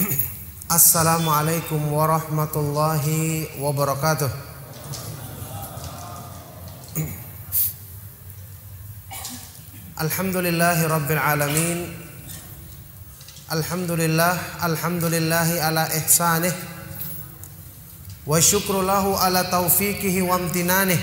[0.70, 4.30] Assalamualaikum warahmatullahi wabarakatuh.
[10.04, 11.92] Alhamdulillahi rabbil alamin.
[13.50, 16.54] Alhamdulillah, alhamdulillahi ala ihsanih.
[18.24, 21.00] Wa syukru ala taufiqihi wa amtinanih.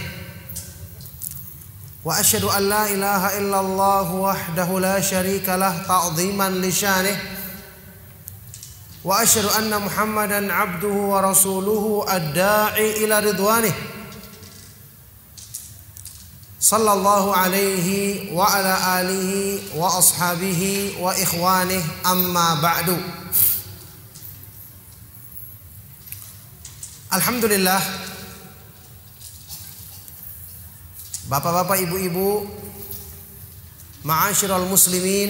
[2.07, 4.97] Wa asyhadu an la ilaha illallah wahdahu la
[5.59, 5.75] lah
[6.57, 7.36] li syanih.
[9.04, 13.74] واشهد ان محمدا عبده ورسوله الداعي الى رضوانه
[16.60, 17.88] صلى الله عليه
[18.32, 22.88] وعلى اله واصحابه واخوانه اما بعد
[27.12, 27.76] Alhamdulillah
[31.28, 32.48] Bapak-bapak, ibu-ibu
[34.00, 35.28] Ma'asyiral muslimin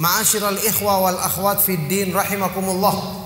[0.00, 3.20] Ma'asyiral ikhwa wal akhwat fid din rahimakumullah.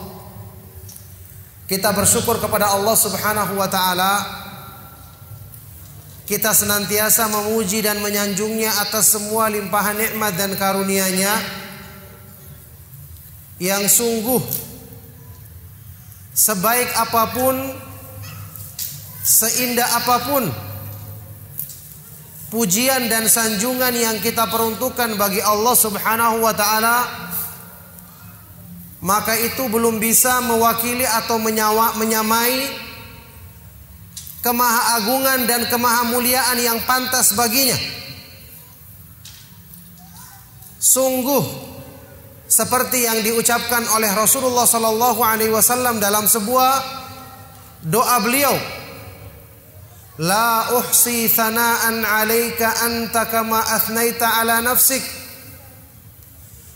[1.70, 4.12] Kita bersyukur kepada Allah Subhanahu wa taala.
[6.26, 11.36] Kita senantiasa memuji dan menyanjungnya atas semua limpahan nikmat dan karunia-Nya
[13.62, 14.42] yang sungguh
[16.34, 17.54] sebaik apa pun
[19.22, 20.44] seindah apa pun
[22.54, 26.98] pujian dan sanjungan yang kita peruntukkan bagi Allah Subhanahu wa taala
[29.02, 32.72] maka itu belum bisa mewakili atau menyawa, menyamai
[34.40, 37.76] kemahaagungan dan kemahamuliaan yang pantas baginya.
[40.80, 41.44] Sungguh
[42.48, 46.72] seperti yang diucapkan oleh Rasulullah sallallahu alaihi wasallam dalam sebuah
[47.84, 48.56] doa beliau
[50.22, 55.02] La uhsi thana'an 'alaika anta kama athnaita 'ala nafsik.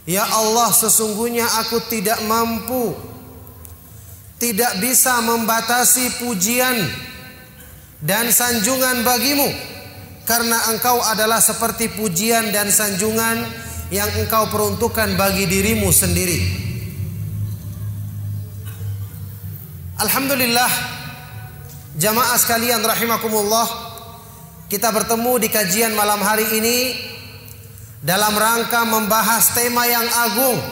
[0.09, 2.97] Ya Allah, sesungguhnya aku tidak mampu
[4.39, 6.79] tidak bisa membatasi pujian
[7.99, 9.51] dan sanjungan bagimu
[10.23, 13.43] karena engkau adalah seperti pujian dan sanjungan
[13.91, 16.39] yang engkau peruntukkan bagi dirimu sendiri.
[19.99, 20.98] Alhamdulillah
[21.99, 23.67] Jamaah sekalian rahimakumullah,
[24.71, 26.95] kita bertemu di kajian malam hari ini
[27.99, 30.63] dalam rangka membahas tema yang agung.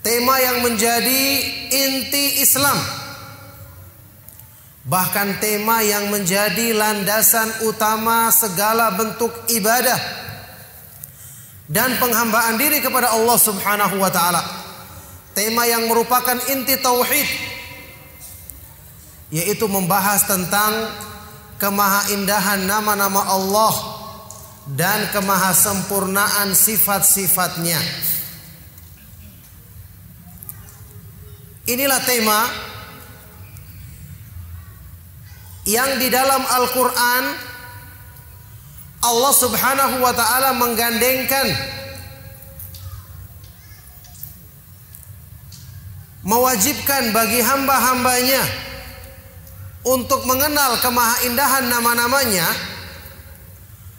[0.00, 1.24] Tema yang menjadi
[1.76, 2.80] inti Islam.
[4.88, 10.00] Bahkan tema yang menjadi landasan utama segala bentuk ibadah
[11.68, 14.40] dan penghambaan diri kepada Allah Subhanahu wa taala.
[15.36, 17.53] Tema yang merupakan inti tauhid
[19.34, 20.70] yaitu membahas tentang
[21.58, 23.74] kemahaindahan nama-nama Allah
[24.78, 27.82] dan kemahasempurnaan sifat-sifatnya.
[31.66, 32.40] Inilah tema
[35.66, 37.24] yang di dalam Al-Qur'an
[39.02, 41.46] Allah Subhanahu wa taala menggandengkan
[46.22, 48.44] mewajibkan bagi hamba-hambanya
[49.84, 52.48] untuk mengenal kemahaindahan nama-namanya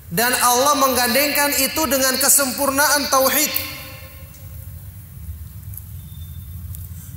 [0.10, 3.50] dan Allah menggandengkan itu dengan kesempurnaan tauhid.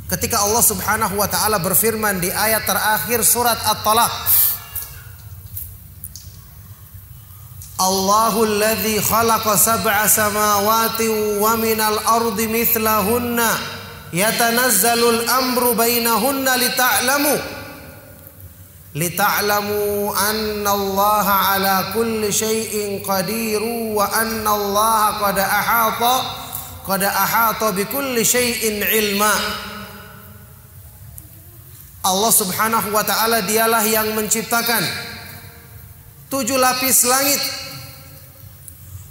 [0.08, 4.12] Ketika Allah Subhanahu wa taala berfirman di ayat terakhir surat At-Talaq
[7.78, 13.52] Allahul ladzi khalaqa sab'a samawati wa minal ardi mithlahunna
[14.10, 17.57] yatanazzalul amru bainahunna lita'lamu
[20.74, 23.62] Allah ala kulli syai'in qadir
[23.94, 26.14] wa anna Allah qad ahata
[26.82, 29.34] qad ahata bi kulli syai'in ilma
[32.08, 34.80] Allah Subhanahu wa taala dialah yang menciptakan.
[36.30, 37.42] Tujuh lapis langit.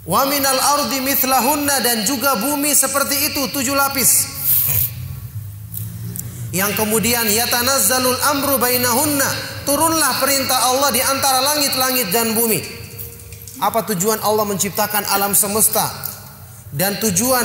[0.07, 4.39] Wa minal ardi mithlahunna dan juga bumi seperti itu tujuh lapis.
[6.55, 12.63] Yang kemudian yatanazzalul amru bainahunna turunlah perintah Allah di antara langit-langit dan bumi.
[13.59, 15.91] Apa tujuan Allah menciptakan alam semesta?
[16.71, 17.43] Dan tujuan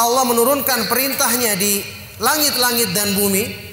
[0.00, 1.84] Allah menurunkan perintahnya di
[2.16, 3.68] langit-langit dan bumi?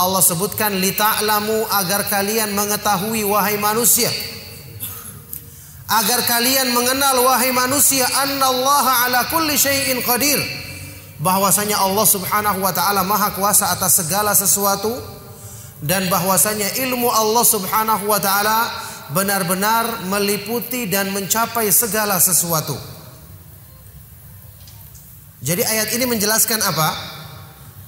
[0.00, 4.08] Allah sebutkan lita'lamu agar kalian mengetahui wahai manusia.
[5.90, 10.40] Agar kalian mengenal wahai manusia annallaha ala kulli syai'in qadir.
[11.20, 15.19] Bahwasanya Allah Subhanahu wa taala maha kuasa atas segala sesuatu
[15.80, 18.68] dan bahwasanya ilmu Allah Subhanahu wa taala
[19.10, 22.76] benar-benar meliputi dan mencapai segala sesuatu.
[25.40, 26.88] Jadi ayat ini menjelaskan apa?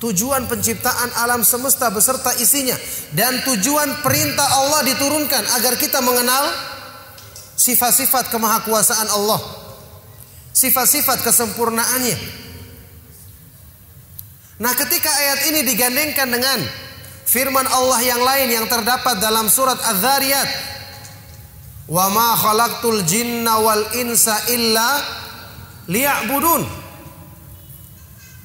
[0.00, 2.74] Tujuan penciptaan alam semesta beserta isinya
[3.14, 6.42] dan tujuan perintah Allah diturunkan agar kita mengenal
[7.54, 9.40] sifat-sifat kemahakuasaan Allah.
[10.52, 12.16] Sifat-sifat kesempurnaannya.
[14.58, 16.58] Nah, ketika ayat ini digandengkan dengan
[17.32, 20.49] firman Allah yang lain yang terdapat dalam surat Az-Zariyat,
[21.88, 25.00] "Wa ma khalaqtul jinna wal insa illa
[25.88, 26.84] liya'budun."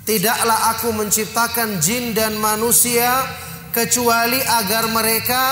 [0.07, 3.11] Tidaklah aku menciptakan jin dan manusia
[3.75, 5.43] kecuali agar mereka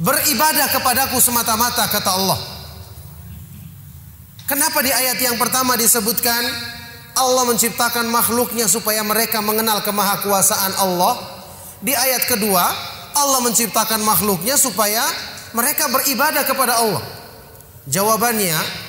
[0.00, 2.40] beribadah kepadaku semata-mata kata Allah.
[4.48, 6.40] Kenapa di ayat yang pertama disebutkan
[7.20, 11.20] Allah menciptakan makhluknya supaya mereka mengenal kemahakuasaan Allah?
[11.84, 12.64] Di ayat kedua
[13.12, 15.04] Allah menciptakan makhluknya supaya
[15.52, 17.04] mereka beribadah kepada Allah.
[17.84, 18.88] Jawabannya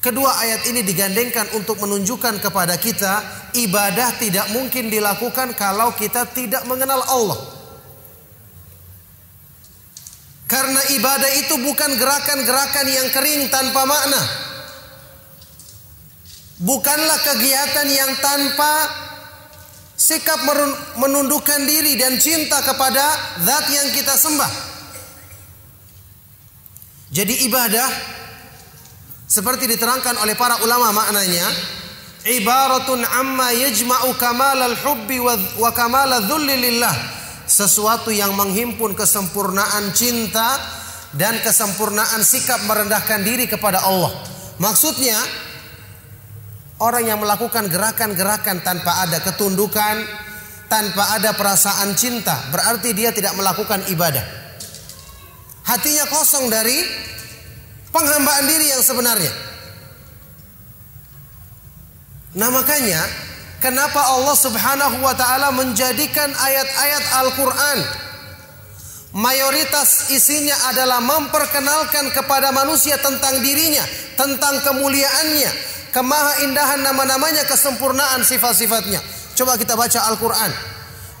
[0.00, 3.20] Kedua ayat ini digandengkan untuk menunjukkan kepada kita
[3.52, 7.36] ibadah tidak mungkin dilakukan kalau kita tidak mengenal Allah.
[10.48, 14.49] Karena ibadah itu bukan gerakan-gerakan yang kering tanpa makna.
[16.60, 18.84] Bukanlah kegiatan yang tanpa
[19.96, 20.44] sikap
[21.00, 23.04] menundukkan diri dan cinta kepada
[23.40, 24.52] zat yang kita sembah.
[27.16, 27.88] Jadi ibadah
[29.24, 31.48] seperti diterangkan oleh para ulama maknanya,
[32.28, 35.16] ibaratun amma yajma'u kamal al-hubbi
[35.56, 36.92] wa kamal dhulli lillah.
[37.48, 40.60] Sesuatu yang menghimpun kesempurnaan cinta
[41.16, 44.12] dan kesempurnaan sikap merendahkan diri kepada Allah.
[44.62, 45.18] Maksudnya
[46.80, 49.96] orang yang melakukan gerakan-gerakan tanpa ada ketundukan,
[50.66, 54.24] tanpa ada perasaan cinta, berarti dia tidak melakukan ibadah.
[55.68, 56.82] Hatinya kosong dari
[57.92, 59.32] penghambaan diri yang sebenarnya.
[62.30, 63.02] Nah makanya
[63.58, 67.78] kenapa Allah Subhanahu wa taala menjadikan ayat-ayat Al-Qur'an
[69.18, 73.82] mayoritas isinya adalah memperkenalkan kepada manusia tentang dirinya,
[74.14, 75.50] tentang kemuliaannya,
[75.90, 79.02] kemahaindahan nama-namanya, kesempurnaan sifat-sifatnya.
[79.36, 80.52] Coba kita baca Al-Qur'an.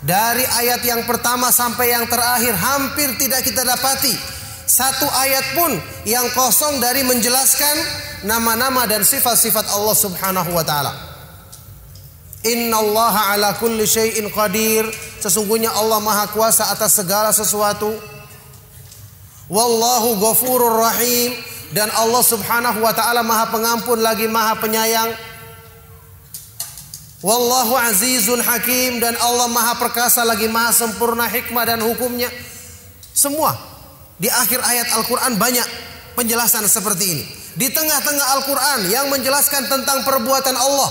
[0.00, 4.40] Dari ayat yang pertama sampai yang terakhir hampir tidak kita dapati
[4.70, 5.72] satu ayat pun
[6.06, 7.74] yang kosong dari menjelaskan
[8.22, 10.94] nama-nama dan sifat-sifat Allah Subhanahu wa taala.
[12.46, 14.86] Inna Allah ala kulli syai'in qadir.
[15.18, 17.90] Sesungguhnya Allah Maha Kuasa atas segala sesuatu.
[19.50, 21.34] Wallahu ghafurur rahim
[21.70, 25.10] dan Allah Subhanahu wa taala Maha Pengampun lagi Maha Penyayang.
[27.20, 32.32] Wallahu azizun hakim dan Allah Maha Perkasa lagi Maha sempurna hikmah dan hukumnya.
[33.14, 33.54] Semua
[34.16, 35.68] di akhir ayat Al-Quran banyak
[36.18, 37.24] penjelasan seperti ini.
[37.50, 40.90] Di tengah-tengah Al-Quran yang menjelaskan tentang perbuatan Allah.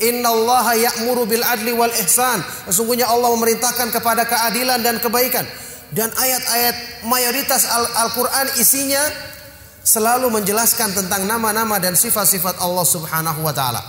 [0.00, 2.40] Inna Allah ya'muru bil adli wal ihsan.
[2.68, 5.44] Sesungguhnya Allah memerintahkan kepada keadilan dan kebaikan.
[5.90, 9.02] Dan ayat-ayat mayoritas Al-Quran isinya
[9.82, 13.82] selalu menjelaskan tentang nama-nama dan sifat-sifat Allah subhanahu wa ta'ala.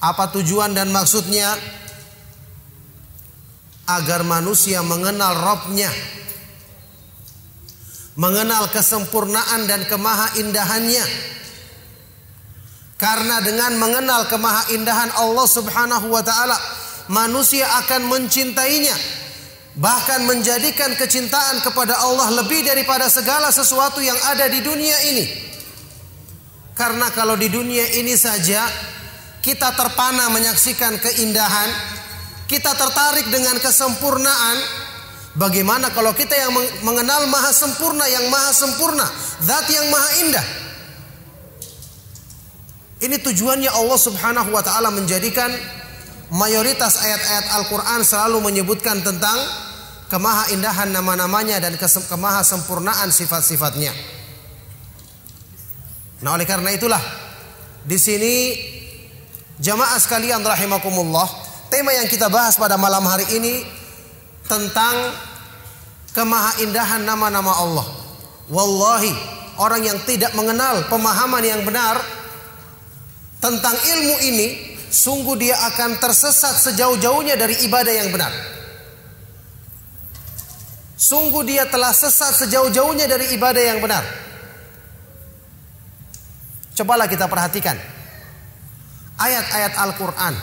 [0.00, 1.52] Apa tujuan dan maksudnya?
[3.82, 5.90] Agar manusia mengenal Robnya
[8.16, 11.04] mengenal kesempurnaan dan kemahaindahannya.
[13.00, 16.54] Karena dengan mengenal kemahaindahan Allah Subhanahu wa taala,
[17.10, 18.94] manusia akan mencintainya,
[19.76, 25.24] bahkan menjadikan kecintaan kepada Allah lebih daripada segala sesuatu yang ada di dunia ini.
[26.72, 28.64] Karena kalau di dunia ini saja
[29.40, 31.70] kita terpana menyaksikan keindahan,
[32.48, 34.82] kita tertarik dengan kesempurnaan,
[35.32, 36.52] Bagaimana kalau kita yang
[36.84, 39.08] mengenal maha sempurna yang maha sempurna,
[39.40, 40.46] zat yang maha indah.
[43.00, 45.48] Ini tujuannya Allah Subhanahu wa taala menjadikan
[46.32, 49.36] mayoritas ayat-ayat Al-Qur'an selalu menyebutkan tentang
[50.08, 53.92] kemaha indahan nama-namanya dan kemaha sempurnaan sifat-sifatnya.
[56.24, 57.00] Nah, oleh karena itulah
[57.84, 58.56] di sini
[59.60, 61.28] jamaah sekalian rahimakumullah,
[61.68, 63.64] tema yang kita bahas pada malam hari ini
[64.48, 65.12] tentang
[66.16, 67.86] kemahaindahan nama-nama Allah.
[68.52, 69.12] Wallahi,
[69.58, 71.98] orang yang tidak mengenal pemahaman yang benar
[73.42, 78.32] tentang ilmu ini, sungguh dia akan tersesat sejauh-jauhnya dari ibadah yang benar.
[81.00, 84.04] Sungguh dia telah sesat sejauh-jauhnya dari ibadah yang benar.
[86.78, 87.74] Cobalah kita perhatikan
[89.18, 90.34] ayat-ayat Al-Quran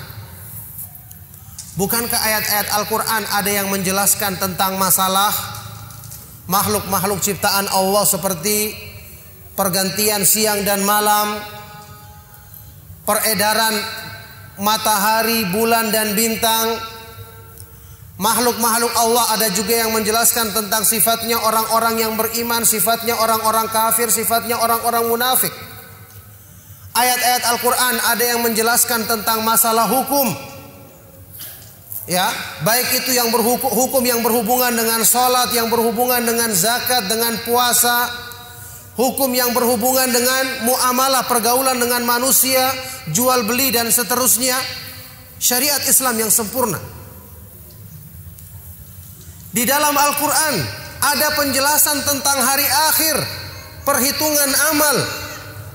[1.80, 5.32] Bukankah ayat-ayat Al-Quran ada yang menjelaskan tentang masalah
[6.52, 8.76] makhluk-makhluk ciptaan Allah seperti
[9.56, 11.40] pergantian siang dan malam,
[13.08, 13.80] peredaran
[14.60, 16.76] matahari, bulan dan bintang,
[18.20, 24.60] makhluk-makhluk Allah ada juga yang menjelaskan tentang sifatnya orang-orang yang beriman, sifatnya orang-orang kafir, sifatnya
[24.60, 25.52] orang-orang munafik.
[26.92, 30.28] Ayat-ayat Al-Quran ada yang menjelaskan tentang masalah hukum.
[32.10, 32.26] Ya,
[32.66, 38.10] baik itu yang berhukum, hukum yang berhubungan dengan sholat, yang berhubungan dengan zakat, dengan puasa,
[39.00, 42.68] hukum yang berhubungan dengan muamalah pergaulan dengan manusia,
[43.16, 44.60] jual beli dan seterusnya.
[45.40, 46.76] Syariat Islam yang sempurna.
[49.56, 50.56] Di dalam Al-Quran
[51.00, 53.24] ada penjelasan tentang hari akhir,
[53.88, 54.98] perhitungan amal,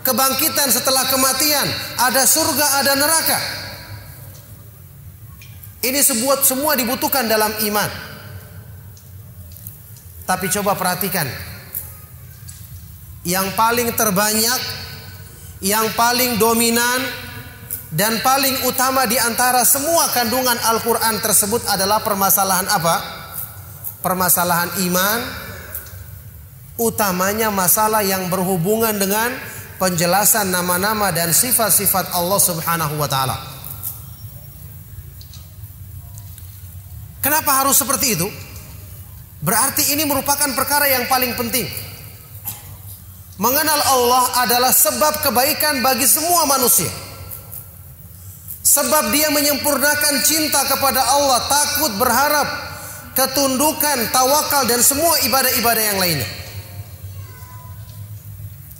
[0.04, 1.64] kebangkitan setelah kematian,
[1.96, 3.40] ada surga, ada neraka.
[5.80, 7.90] Ini sebuah semua dibutuhkan dalam iman.
[10.28, 11.53] Tapi coba perhatikan.
[13.24, 14.60] Yang paling terbanyak,
[15.64, 17.00] yang paling dominan
[17.88, 23.24] dan paling utama di antara semua kandungan Al-Qur'an tersebut adalah permasalahan apa?
[24.04, 25.18] permasalahan iman
[26.76, 29.32] utamanya masalah yang berhubungan dengan
[29.80, 33.40] penjelasan nama-nama dan sifat-sifat Allah Subhanahu wa taala.
[37.24, 38.28] Kenapa harus seperti itu?
[39.40, 41.64] Berarti ini merupakan perkara yang paling penting.
[43.34, 46.86] Mengenal Allah adalah sebab kebaikan bagi semua manusia.
[48.64, 52.48] Sebab dia menyempurnakan cinta kepada Allah, takut berharap
[53.18, 56.28] ketundukan, tawakal dan semua ibadah-ibadah yang lainnya.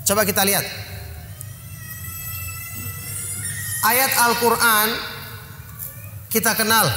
[0.06, 0.64] Coba kita lihat.
[3.84, 4.88] Ayat Al-Qur'an
[6.30, 6.88] kita kenal.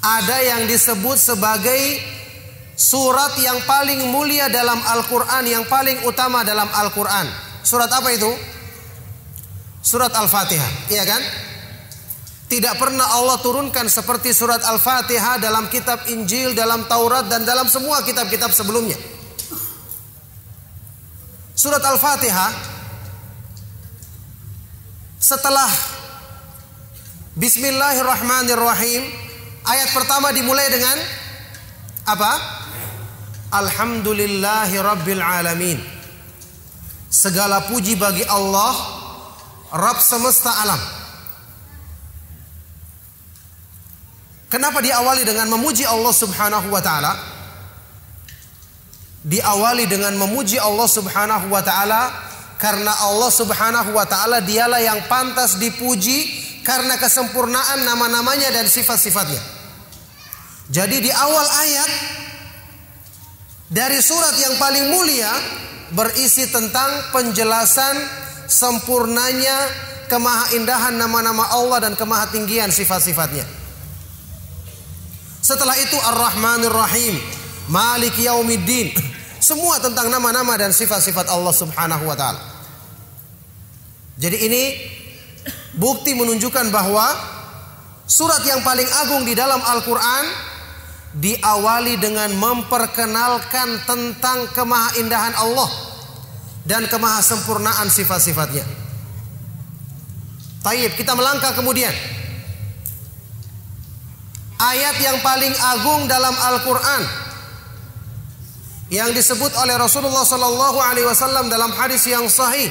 [0.00, 1.80] Ada yang disebut sebagai
[2.80, 7.28] surat yang paling mulia dalam Al-Qur'an, yang paling utama dalam Al-Qur'an.
[7.60, 8.32] Surat apa itu?
[9.84, 11.20] Surat Al-Fatihah, iya kan?
[12.48, 18.00] Tidak pernah Allah turunkan seperti surat Al-Fatihah dalam kitab Injil, dalam Taurat dan dalam semua
[18.00, 18.96] kitab-kitab sebelumnya.
[21.52, 22.50] Surat Al-Fatihah
[25.20, 25.68] setelah
[27.36, 29.04] Bismillahirrahmanirrahim
[29.68, 30.96] ayat pertama dimulai dengan
[32.08, 32.59] apa?
[33.50, 35.78] Alhamdulillahi Rabbil Alamin.
[37.10, 38.70] Segala puji bagi Allah,
[39.74, 40.78] Rabb semesta alam.
[44.50, 47.12] Kenapa diawali dengan memuji Allah Subhanahu wa taala?
[49.26, 52.10] Diawali dengan memuji Allah Subhanahu wa taala
[52.58, 56.26] karena Allah Subhanahu wa taala dialah yang pantas dipuji
[56.62, 59.42] karena kesempurnaan nama-namanya dan sifat-sifatnya.
[60.70, 61.90] Jadi di awal ayat
[63.70, 65.30] dari surat yang paling mulia
[65.94, 67.94] berisi tentang penjelasan
[68.50, 69.56] sempurnanya
[70.10, 73.46] kemahaindahan nama-nama Allah dan kemahatinggian sifat-sifatnya.
[75.40, 77.14] Setelah itu Ar-Rahmanir Rahim,
[77.70, 78.90] Malik Yaumiddin.
[79.40, 82.42] Semua tentang nama-nama dan sifat-sifat Allah Subhanahu wa taala.
[84.20, 84.62] Jadi ini
[85.80, 87.08] bukti menunjukkan bahwa
[88.04, 90.49] surat yang paling agung di dalam Al-Qur'an
[91.10, 95.70] diawali dengan memperkenalkan tentang kemahaindahan Allah
[96.62, 98.62] dan kemahasempurnaan sifat-sifatnya.
[100.60, 101.90] Taib, kita melangkah kemudian
[104.60, 107.02] ayat yang paling agung dalam Al-Qur'an
[108.92, 112.68] yang disebut oleh Rasulullah sallallahu alaihi wasallam dalam hadis yang sahih.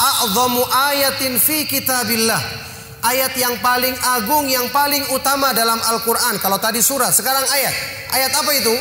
[0.00, 2.40] A'zamu ayatin fi kitabillah.
[3.02, 6.38] Ayat yang paling agung, yang paling utama dalam Al-Qur'an.
[6.38, 7.74] Kalau tadi surah, sekarang ayat.
[8.14, 8.74] Ayat apa itu?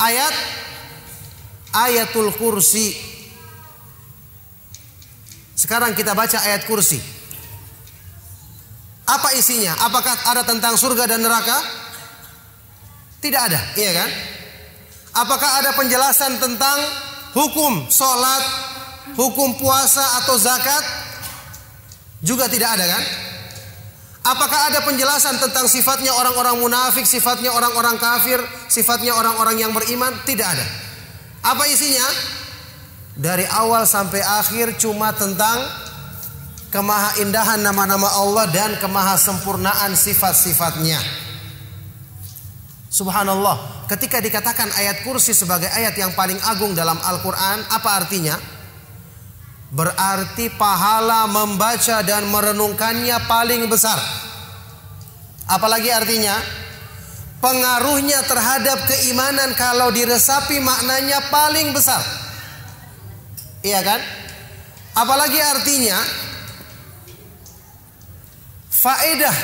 [0.00, 0.34] Ayat
[1.72, 3.12] Ayatul Kursi.
[5.62, 6.98] Sekarang kita baca ayat kursi.
[9.06, 9.78] Apa isinya?
[9.86, 11.54] Apakah ada tentang surga dan neraka?
[13.22, 14.10] Tidak ada, iya kan?
[15.22, 16.78] Apakah ada penjelasan tentang
[17.30, 18.42] hukum sholat,
[19.14, 20.82] hukum puasa atau zakat?
[22.22, 23.04] Juga tidak ada kan?
[24.22, 28.38] Apakah ada penjelasan tentang sifatnya orang-orang munafik, sifatnya orang-orang kafir,
[28.70, 30.14] sifatnya orang-orang yang beriman?
[30.22, 30.62] Tidak ada.
[31.42, 32.06] Apa isinya?
[33.18, 35.58] Dari awal sampai akhir cuma tentang
[36.70, 41.02] kemahaindahan nama-nama Allah dan kemahasempurnaan sifat-sifatnya.
[42.92, 48.38] Subhanallah, ketika dikatakan ayat kursi sebagai ayat yang paling agung dalam Al-Quran, apa artinya?
[49.72, 53.96] Berarti pahala membaca dan merenungkannya paling besar.
[55.48, 56.36] Apalagi artinya?
[57.42, 62.00] pengaruhnya terhadap keimanan kalau diresapi maknanya paling besar.
[63.66, 64.00] Iya kan?
[64.94, 65.98] Apalagi artinya
[68.70, 69.36] faedah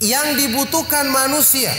[0.00, 1.74] yang dibutuhkan manusia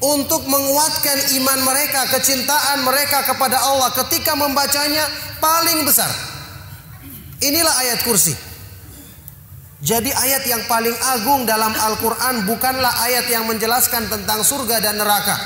[0.00, 5.04] untuk menguatkan iman mereka, kecintaan mereka kepada Allah ketika membacanya
[5.40, 6.08] paling besar.
[7.40, 8.32] Inilah ayat kursi.
[9.76, 15.36] Jadi ayat yang paling agung dalam Al-Quran bukanlah ayat yang menjelaskan tentang surga dan neraka.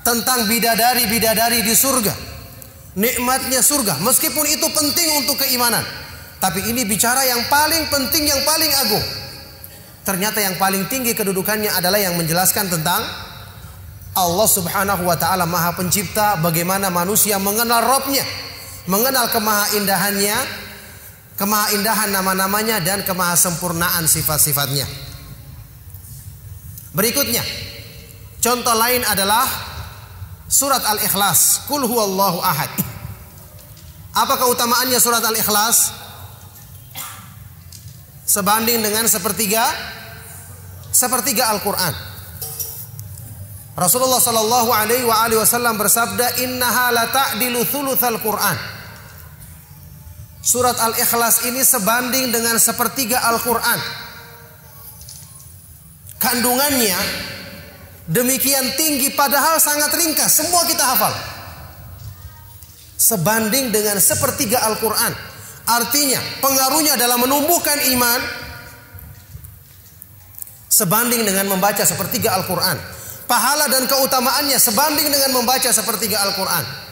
[0.00, 2.14] Tentang bidadari-bidadari di surga.
[2.96, 4.00] Nikmatnya surga.
[4.00, 5.84] Meskipun itu penting untuk keimanan.
[6.40, 9.04] Tapi ini bicara yang paling penting, yang paling agung.
[10.08, 13.04] Ternyata yang paling tinggi kedudukannya adalah yang menjelaskan tentang
[14.16, 16.40] Allah subhanahu wa ta'ala maha pencipta.
[16.40, 18.24] Bagaimana manusia mengenal Robnya.
[18.88, 20.67] Mengenal kemahaindahannya
[21.38, 24.84] kemahaindahan nama-namanya dan kemahasempurnaan sifat-sifatnya.
[26.90, 27.46] Berikutnya,
[28.42, 29.46] contoh lain adalah
[30.50, 32.68] surat Al-Ikhlas, Kul huwallahu ahad.
[34.18, 35.94] Apa keutamaannya surat Al-Ikhlas?
[38.28, 39.62] Sebanding dengan sepertiga
[40.90, 41.94] sepertiga Al-Qur'an.
[43.78, 45.06] Rasulullah sallallahu alaihi
[45.38, 48.77] wasallam bersabda, "Innaha la ta'dilu thulutsal Qur'an."
[50.38, 53.80] Surat Al-Ikhlas ini sebanding dengan sepertiga Al-Quran.
[56.18, 56.98] Kandungannya
[58.10, 60.30] demikian tinggi padahal sangat ringkas.
[60.30, 61.14] Semua kita hafal.
[62.98, 65.14] Sebanding dengan sepertiga Al-Quran.
[65.68, 68.20] Artinya pengaruhnya dalam menumbuhkan iman.
[70.68, 72.78] Sebanding dengan membaca sepertiga Al-Quran.
[73.28, 76.87] Pahala dan keutamaannya sebanding dengan membaca sepertiga Al-Quran.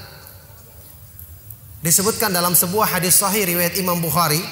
[1.86, 4.42] Disebutkan dalam sebuah hadis sahih riwayat Imam Bukhari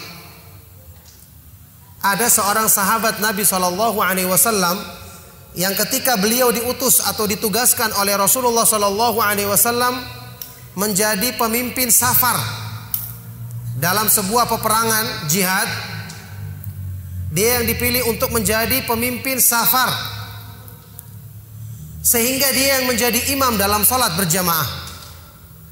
[1.99, 4.79] ada seorang sahabat Nabi Shallallahu Alaihi Wasallam
[5.59, 9.99] yang ketika beliau diutus atau ditugaskan oleh Rasulullah Shallallahu Alaihi Wasallam
[10.79, 12.39] menjadi pemimpin safar
[13.83, 15.67] dalam sebuah peperangan jihad
[17.35, 19.91] dia yang dipilih untuk menjadi pemimpin safar
[21.99, 24.84] sehingga dia yang menjadi imam dalam salat berjamaah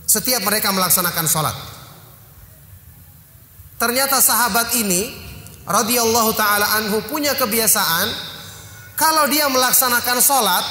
[0.07, 1.57] setiap mereka melaksanakan sholat.
[3.81, 5.11] Ternyata sahabat ini
[5.67, 8.07] radhiyallahu taala anhu punya kebiasaan
[8.95, 10.65] kalau dia melaksanakan sholat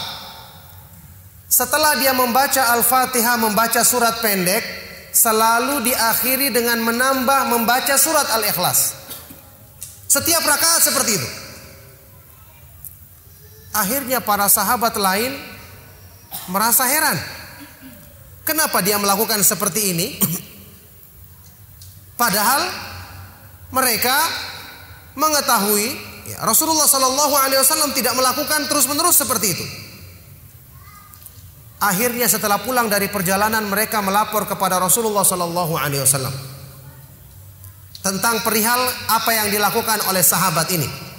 [1.51, 4.63] setelah dia membaca Al-Fatihah membaca surat pendek
[5.11, 8.95] selalu diakhiri dengan menambah membaca surat Al-Ikhlas.
[10.07, 11.29] Setiap rakaat seperti itu.
[13.71, 15.35] Akhirnya para sahabat lain
[16.47, 17.15] merasa heran.
[18.41, 20.07] Kenapa dia melakukan seperti ini?
[22.21, 22.61] Padahal
[23.73, 24.13] mereka
[25.17, 25.87] mengetahui
[26.29, 29.65] ya, Rasulullah Shallallahu Alaihi Wasallam tidak melakukan terus menerus seperti itu.
[31.81, 36.33] Akhirnya setelah pulang dari perjalanan mereka melapor kepada Rasulullah Shallallahu Alaihi Wasallam
[38.01, 41.10] tentang perihal apa yang dilakukan oleh sahabat ini.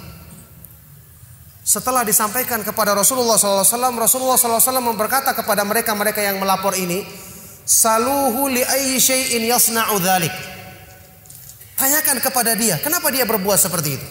[1.63, 7.07] Setelah disampaikan kepada Rasulullah SAW, Rasulullah SAW berkata kepada mereka-mereka yang melapor ini,
[7.63, 10.35] Saluhu li ayyi yasna'u dhalik.
[11.79, 14.07] Tanyakan kepada dia, kenapa dia berbuat seperti itu?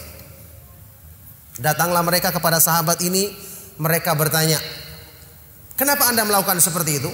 [1.60, 3.28] Datanglah mereka kepada sahabat ini,
[3.76, 4.56] mereka bertanya,
[5.76, 7.12] "Kenapa Anda melakukan seperti itu?"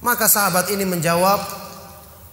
[0.00, 1.44] Maka sahabat ini menjawab,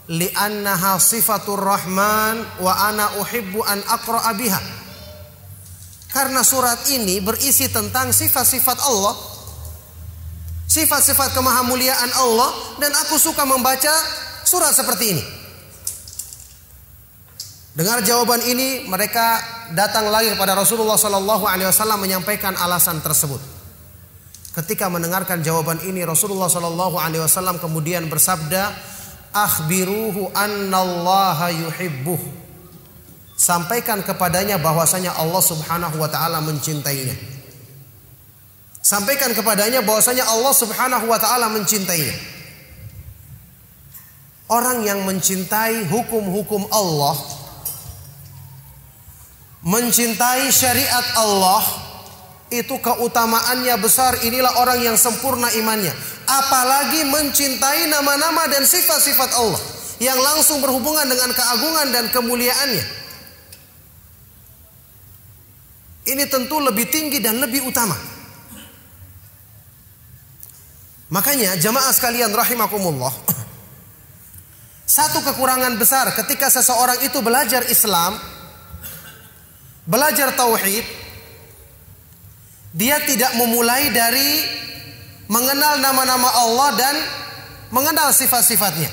[0.07, 4.84] "Li'annaha sifatur rahman wa ana uhibbu an aqra'a biha."
[6.15, 9.19] Karena surat ini berisi tentang sifat-sifat Allah,
[10.63, 13.91] sifat-sifat kemahamuliaan Allah dan aku suka membaca
[14.47, 15.23] surat seperti ini.
[17.75, 19.43] Dengar jawaban ini, mereka
[19.75, 23.43] datang lagi kepada Rasulullah Sallallahu Alaihi Wasallam menyampaikan alasan tersebut.
[24.55, 28.71] Ketika mendengarkan jawaban ini, Rasulullah Sallallahu Alaihi Wasallam kemudian bersabda,
[29.35, 32.44] "Akhbiruhu annallaha yuhibbuh."
[33.35, 37.15] Sampaikan kepadanya bahwasanya Allah Subhanahu wa taala mencintainya.
[38.79, 42.15] Sampaikan kepadanya bahwasanya Allah Subhanahu wa taala mencintainya.
[44.47, 47.17] Orang yang mencintai hukum-hukum Allah,
[49.67, 51.65] mencintai syariat Allah,
[52.53, 54.21] itu keutamaannya besar.
[54.21, 55.91] Inilah orang yang sempurna imannya.
[56.29, 59.61] Apalagi mencintai nama-nama dan sifat-sifat Allah
[59.99, 63.04] yang langsung berhubungan dengan keagungan dan kemuliaannya.
[66.05, 67.97] Ini tentu lebih tinggi dan lebih utama.
[71.09, 73.09] Makanya jamaah sekalian rahimakumullah.
[74.85, 78.17] Satu kekurangan besar ketika seseorang itu belajar Islam,
[79.89, 80.85] belajar tauhid,
[82.75, 84.43] Dia tidak memulai dari
[85.31, 86.95] mengenal nama-nama Allah dan
[87.71, 88.91] mengenal sifat-sifatnya.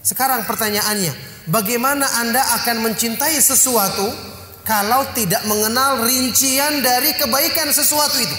[0.00, 1.12] Sekarang pertanyaannya,
[1.46, 4.31] bagaimana Anda akan mencintai sesuatu
[4.62, 8.38] kalau tidak mengenal rincian dari kebaikan sesuatu itu?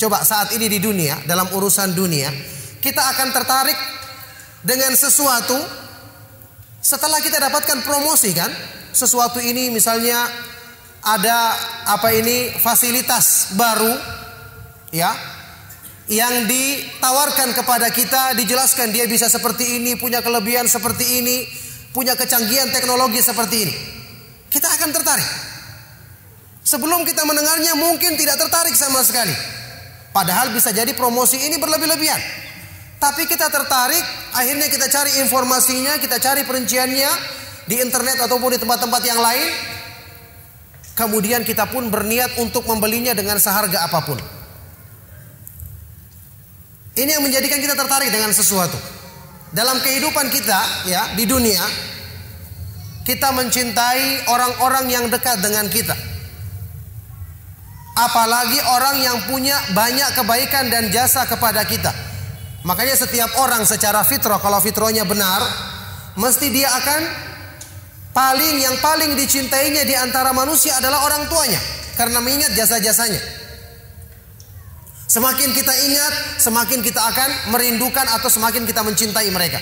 [0.00, 2.32] Coba saat ini di dunia, dalam urusan dunia,
[2.80, 3.76] kita akan tertarik
[4.64, 5.56] dengan sesuatu
[6.80, 8.48] setelah kita dapatkan promosi kan?
[8.90, 10.24] Sesuatu ini misalnya
[11.04, 11.52] ada
[11.84, 13.92] apa ini fasilitas baru
[14.92, 15.12] ya
[16.10, 21.46] yang ditawarkan kepada kita dijelaskan dia bisa seperti ini, punya kelebihan seperti ini,
[21.90, 23.74] punya kecanggihan teknologi seperti ini.
[24.50, 25.28] Kita akan tertarik.
[26.66, 29.34] Sebelum kita mendengarnya mungkin tidak tertarik sama sekali.
[30.10, 32.18] Padahal bisa jadi promosi ini berlebih-lebihan.
[33.00, 34.04] Tapi kita tertarik,
[34.36, 37.10] akhirnya kita cari informasinya, kita cari perinciannya
[37.64, 39.48] di internet ataupun di tempat-tempat yang lain.
[40.98, 44.18] Kemudian kita pun berniat untuk membelinya dengan seharga apa pun.
[46.92, 48.99] Ini yang menjadikan kita tertarik dengan sesuatu.
[49.50, 51.62] Dalam kehidupan kita ya di dunia
[53.02, 55.96] kita mencintai orang-orang yang dekat dengan kita.
[57.98, 61.90] Apalagi orang yang punya banyak kebaikan dan jasa kepada kita.
[62.62, 65.42] Makanya setiap orang secara fitrah kalau fitrahnya benar,
[66.14, 67.00] mesti dia akan
[68.14, 71.58] paling yang paling dicintainya di antara manusia adalah orang tuanya
[71.98, 73.39] karena mengingat jasa-jasanya.
[75.10, 79.58] Semakin kita ingat, semakin kita akan merindukan atau semakin kita mencintai mereka.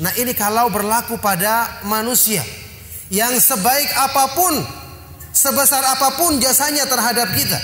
[0.00, 2.40] Nah, ini kalau berlaku pada manusia
[3.12, 4.54] yang sebaik apa pun,
[5.36, 7.60] sebesar apa pun jasanya terhadap kita,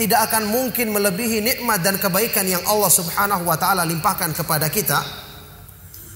[0.00, 5.04] tidak akan mungkin melebihi nikmat dan kebaikan yang Allah Subhanahu wa taala limpahkan kepada kita.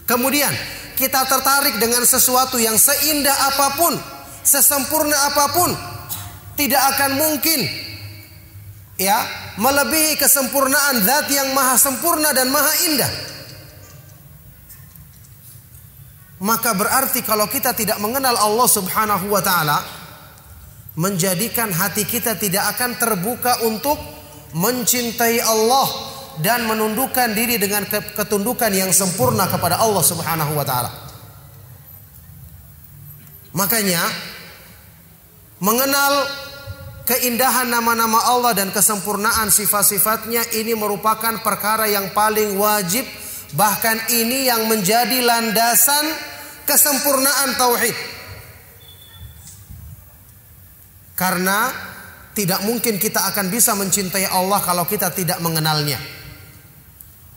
[0.09, 0.53] Kemudian,
[0.97, 3.93] kita tertarik dengan sesuatu yang seindah apa pun,
[4.41, 5.71] sesempurna apa pun,
[6.57, 7.93] tidak akan mungkin
[9.01, 9.27] ya
[9.59, 13.13] melebihi kesempurnaan zat yang maha sempurna dan maha indah.
[16.45, 19.79] Maka berarti kalau kita tidak mengenal Allah Subhanahu wa taala
[20.95, 23.97] menjadikan hati kita tidak akan terbuka untuk
[24.55, 25.89] mencintai Allah
[26.39, 30.91] dan menundukkan diri dengan ketundukan yang sempurna kepada Allah Subhanahu wa taala.
[33.55, 34.03] Makanya
[35.63, 36.27] mengenal
[37.05, 43.05] keindahan nama-nama Allah dan kesempurnaan sifat-sifatnya ini merupakan perkara yang paling wajib
[43.55, 46.05] bahkan ini yang menjadi landasan
[46.65, 47.97] kesempurnaan tauhid.
[51.15, 51.71] Karena
[52.35, 56.01] tidak mungkin kita akan bisa mencintai Allah kalau kita tidak mengenalnya.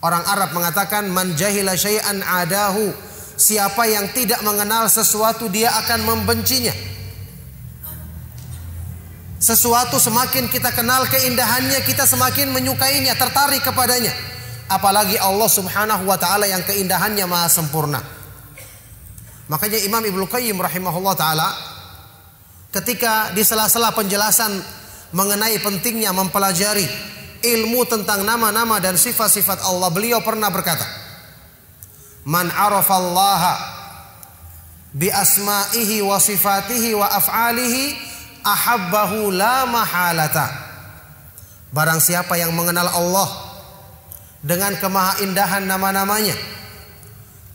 [0.02, 2.90] Orang Arab mengatakan man jahila syai'an adahu.
[3.38, 6.97] Siapa yang tidak mengenal sesuatu dia akan membencinya
[9.38, 14.10] sesuatu semakin kita kenal keindahannya, kita semakin menyukainya, tertarik kepadanya.
[14.68, 18.02] Apalagi Allah Subhanahu wa taala yang keindahannya maha sempurna.
[19.48, 21.48] Makanya Imam Ibnu Qayyim rahimahullah taala
[22.68, 24.60] ketika di sela-sela penjelasan
[25.16, 26.84] mengenai pentingnya mempelajari
[27.40, 30.84] ilmu tentang nama-nama dan sifat-sifat Allah, beliau pernah berkata,
[32.28, 33.54] "Man arafallaha
[34.92, 38.07] bi asma'ihi wa sifatihi wa af'alihi
[38.52, 40.46] ahabbahu la mahalata.
[41.68, 43.28] Barang siapa yang mengenal Allah
[44.40, 46.32] dengan kemahaindahan nama-namanya,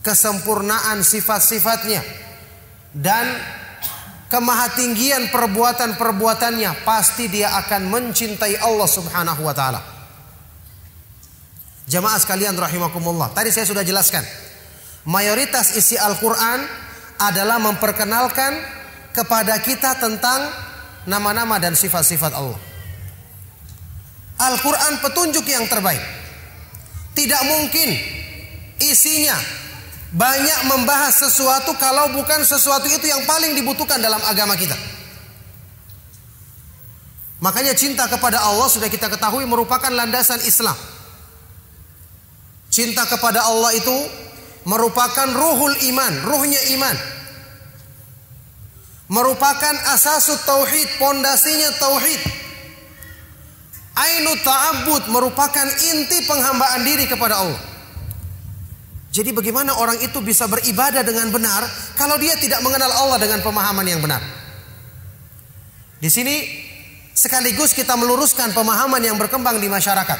[0.06, 1.98] kesempurnaan sifat-sifatnya
[2.94, 3.26] dan
[4.30, 9.80] kemahatinggian perbuatan-perbuatannya, pasti dia akan mencintai Allah Subhanahu wa taala.
[11.84, 13.34] Jamaah sekalian rahimakumullah.
[13.34, 14.24] Tadi saya sudah jelaskan.
[15.04, 16.64] Mayoritas isi Al-Qur'an
[17.20, 18.56] adalah memperkenalkan
[19.12, 20.48] kepada kita tentang
[21.04, 22.60] nama-nama dan sifat-sifat Allah.
[24.34, 26.02] Al-Quran petunjuk yang terbaik.
[27.14, 27.88] Tidak mungkin
[28.82, 29.38] isinya
[30.10, 34.74] banyak membahas sesuatu kalau bukan sesuatu itu yang paling dibutuhkan dalam agama kita.
[37.38, 40.74] Makanya cinta kepada Allah sudah kita ketahui merupakan landasan Islam.
[42.72, 43.94] Cinta kepada Allah itu
[44.66, 46.96] merupakan ruhul iman, ruhnya iman
[49.08, 52.22] merupakan asasut tauhid, pondasinya tauhid.
[53.94, 57.62] Ainu ta'abbud merupakan inti penghambaan diri kepada Allah.
[59.14, 61.62] Jadi bagaimana orang itu bisa beribadah dengan benar
[61.94, 64.18] kalau dia tidak mengenal Allah dengan pemahaman yang benar?
[66.02, 66.42] Di sini
[67.14, 70.18] sekaligus kita meluruskan pemahaman yang berkembang di masyarakat.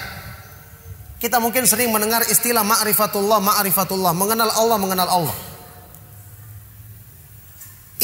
[1.19, 5.54] Kita mungkin sering mendengar istilah ma'rifatullah, ma'rifatullah, mengenal Allah, mengenal Allah.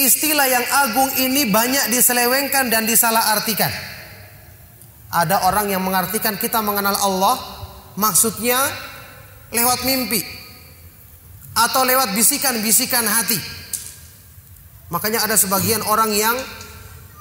[0.07, 3.71] Istilah yang agung ini banyak diselewengkan dan disalahartikan.
[5.11, 7.37] Ada orang yang mengartikan kita mengenal Allah
[7.99, 8.57] maksudnya
[9.51, 10.23] lewat mimpi
[11.55, 13.39] atau lewat bisikan-bisikan hati.
[14.91, 16.35] Makanya ada sebagian orang yang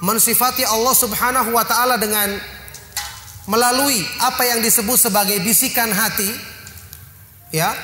[0.00, 2.30] mensifati Allah Subhanahu wa taala dengan
[3.50, 6.28] melalui apa yang disebut sebagai bisikan hati
[7.50, 7.74] ya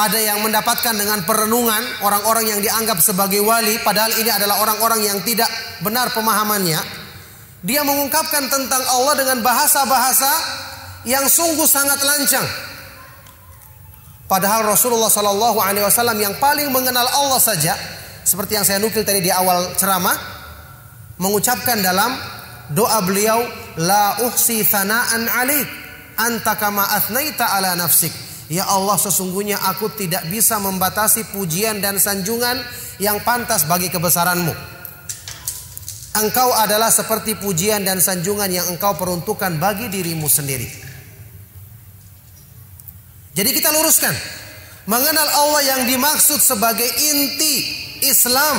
[0.00, 5.18] ada yang mendapatkan dengan perenungan orang-orang yang dianggap sebagai wali padahal ini adalah orang-orang yang
[5.20, 5.48] tidak
[5.84, 6.80] benar pemahamannya.
[7.60, 10.32] Dia mengungkapkan tentang Allah dengan bahasa-bahasa
[11.04, 12.48] yang sungguh sangat lancang.
[14.24, 17.76] Padahal Rasulullah Shallallahu alaihi wasallam yang paling mengenal Allah saja
[18.24, 20.16] seperti yang saya nukil tadi di awal ceramah
[21.20, 22.16] mengucapkan dalam
[22.72, 23.42] doa beliau
[23.76, 25.68] la uhsi thana'an alik
[26.16, 32.58] anta kama athnaita ala nafsik Ya Allah sesungguhnya aku tidak bisa membatasi pujian dan sanjungan
[32.98, 34.50] yang pantas bagi kebesaranmu.
[36.18, 40.66] Engkau adalah seperti pujian dan sanjungan yang engkau peruntukkan bagi dirimu sendiri.
[43.38, 44.10] Jadi kita luruskan.
[44.90, 47.54] Mengenal Allah yang dimaksud sebagai inti
[48.02, 48.58] Islam.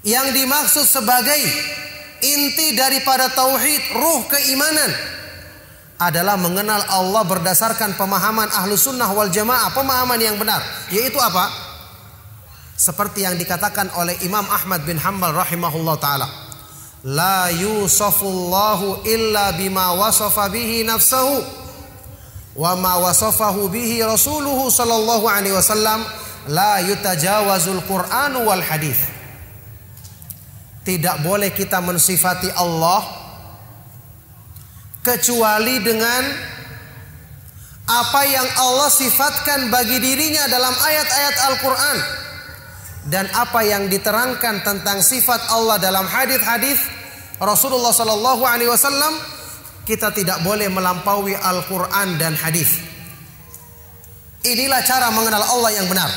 [0.00, 1.36] Yang dimaksud sebagai
[2.24, 5.19] inti daripada tauhid, ruh keimanan
[6.00, 10.64] adalah mengenal Allah berdasarkan pemahaman ahlu sunnah wal jamaah, pemahaman yang benar.
[10.88, 11.52] Yaitu apa?
[12.72, 16.28] Seperti yang dikatakan oleh Imam Ahmad bin Hanbal rahimahullah ta'ala.
[17.04, 21.44] La yusafullahu illa bima wasafa bihi nafsahu.
[22.56, 26.00] Wa ma wasafahu bihi rasuluhu sallallahu alaihi wasallam.
[26.48, 29.04] La yutajawazul Qur'an wal hadith.
[30.80, 33.19] Tidak boleh kita mensifati Allah
[35.00, 36.22] kecuali dengan
[37.90, 41.98] apa yang Allah sifatkan bagi dirinya dalam ayat-ayat Al-Qur'an
[43.10, 46.78] dan apa yang diterangkan tentang sifat Allah dalam hadis-hadis
[47.40, 49.16] Rasulullah sallallahu alaihi wasallam
[49.88, 52.78] kita tidak boleh melampaui Al-Qur'an dan hadis.
[54.46, 56.08] Inilah cara mengenal Allah yang benar.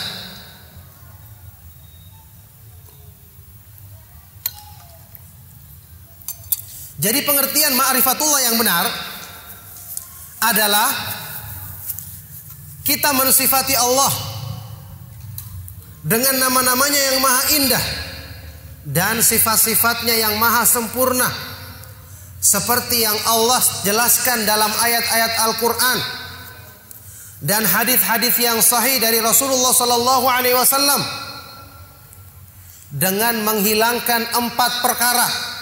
[7.04, 8.88] Jadi pengertian ma'rifatullah yang benar
[10.39, 10.88] adalah
[12.88, 14.12] kita mensifati Allah
[16.00, 17.86] dengan nama-namanya yang maha indah
[18.88, 21.28] dan sifat-sifatnya yang maha sempurna
[22.39, 26.00] seperti yang Allah jelaskan dalam ayat-ayat Al-Qur'an
[27.44, 31.04] dan hadis-hadis yang sahih dari Rasulullah sallallahu alaihi wasallam
[32.96, 35.53] dengan menghilangkan empat perkara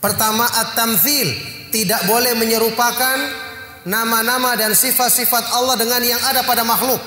[0.00, 1.28] Pertama at-tamthil,
[1.68, 3.16] tidak boleh menyerupakan
[3.84, 7.00] nama-nama dan sifat-sifat Allah dengan yang ada pada makhluk.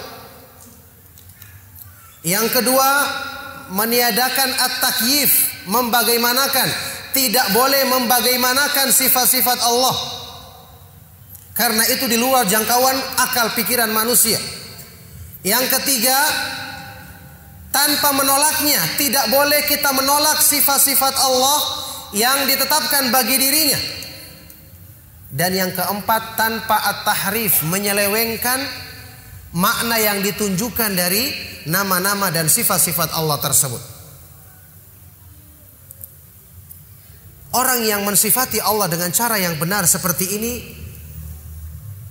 [2.22, 2.90] Yang kedua,
[3.74, 6.70] meniadakan at-takyif, membagaimanakan,
[7.18, 9.96] tidak boleh membagaimanakan sifat-sifat Allah.
[11.54, 14.38] Karena itu di luar jangkauan akal pikiran manusia.
[15.42, 16.18] Yang ketiga,
[17.74, 21.60] tanpa menolaknya, tidak boleh kita menolak sifat-sifat Allah
[22.14, 23.80] yang ditetapkan bagi dirinya.
[25.34, 28.62] Dan yang keempat tanpa at-tahrif menyelewengkan
[29.58, 31.34] makna yang ditunjukkan dari
[31.66, 33.82] nama-nama dan sifat-sifat Allah tersebut.
[37.54, 40.54] Orang yang mensifati Allah dengan cara yang benar seperti ini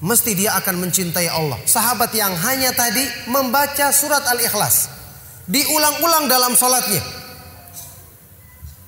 [0.03, 1.59] mesti dia akan mencintai Allah.
[1.62, 4.91] Sahabat yang hanya tadi membaca surat Al-Ikhlas
[5.47, 7.22] diulang-ulang dalam sholatnya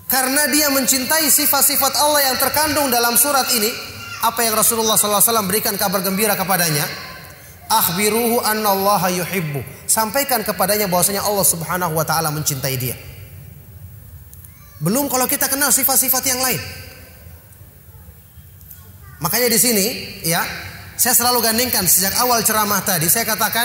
[0.04, 3.72] karena dia mencintai sifat-sifat Allah yang terkandung dalam surat ini,
[4.20, 6.84] apa yang Rasulullah SAW berikan kabar gembira kepadanya?
[7.68, 9.64] Akhbiruhu annallaha yuhibbu.
[9.88, 12.96] Sampaikan kepadanya bahwasanya Allah Subhanahu wa taala mencintai dia.
[14.84, 16.60] Belum kalau kita kenal sifat-sifat yang lain.
[19.24, 19.86] Makanya di sini
[20.28, 20.44] ya,
[21.00, 23.64] saya selalu gandingkan sejak awal ceramah tadi saya katakan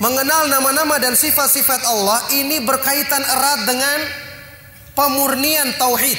[0.00, 3.98] mengenal nama-nama dan sifat-sifat Allah ini berkaitan erat dengan
[4.96, 6.16] pemurnian tauhid.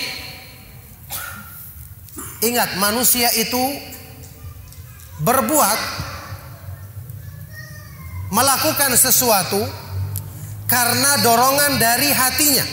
[2.45, 3.61] Ingat, manusia itu
[5.21, 5.79] berbuat
[8.33, 9.61] melakukan sesuatu
[10.69, 12.65] karena dorongan dari hatinya.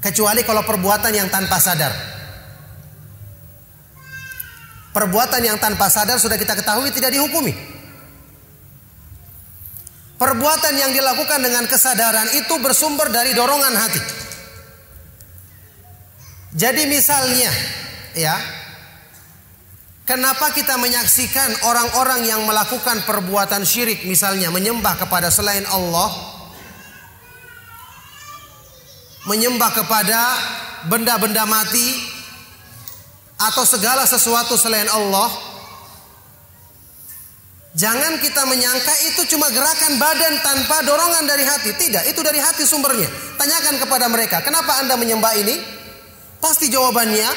[0.00, 1.92] Kecuali kalau perbuatan yang tanpa sadar.
[4.92, 7.75] Perbuatan yang tanpa sadar sudah kita ketahui tidak dihukumi.
[10.16, 14.02] Perbuatan yang dilakukan dengan kesadaran itu bersumber dari dorongan hati.
[16.56, 17.52] Jadi misalnya,
[18.16, 18.36] ya,
[20.06, 26.14] Kenapa kita menyaksikan orang-orang yang melakukan perbuatan syirik misalnya menyembah kepada selain Allah
[29.26, 30.20] menyembah kepada
[30.86, 31.90] benda-benda mati
[33.34, 35.26] atau segala sesuatu selain Allah
[37.76, 41.76] Jangan kita menyangka itu cuma gerakan badan tanpa dorongan dari hati.
[41.76, 43.04] Tidak, itu dari hati sumbernya.
[43.36, 45.60] Tanyakan kepada mereka, kenapa Anda menyembah ini?
[46.40, 47.28] Pasti jawabannya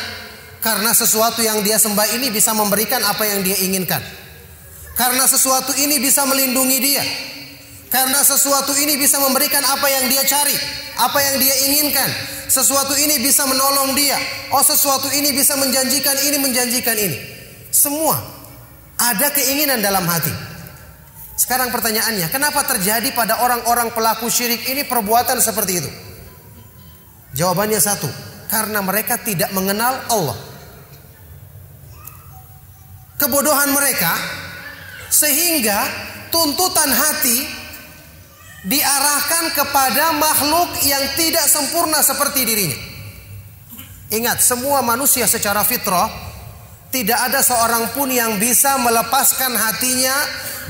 [0.63, 3.99] karena sesuatu yang dia sembah ini bisa memberikan apa yang dia inginkan.
[4.95, 7.03] Karena sesuatu ini bisa melindungi dia.
[7.91, 10.55] Karena sesuatu ini bisa memberikan apa yang dia cari,
[11.03, 12.07] apa yang dia inginkan.
[12.47, 14.15] Sesuatu ini bisa menolong dia.
[14.55, 17.17] Oh, sesuatu ini bisa menjanjikan ini, menjanjikan ini.
[17.75, 18.38] Semua
[18.99, 20.31] ada keinginan dalam hati.
[21.39, 25.89] Sekarang pertanyaannya, kenapa terjadi pada orang-orang pelaku syirik ini perbuatan seperti itu?
[27.39, 28.11] Jawabannya satu,
[28.51, 30.37] karena mereka tidak mengenal Allah.
[33.15, 34.11] Kebodohan mereka
[35.07, 35.79] sehingga
[36.27, 37.39] tuntutan hati
[38.67, 42.79] diarahkan kepada makhluk yang tidak sempurna seperti dirinya.
[44.11, 46.28] Ingat, semua manusia secara fitrah
[46.89, 50.15] tidak ada seorang pun yang bisa melepaskan hatinya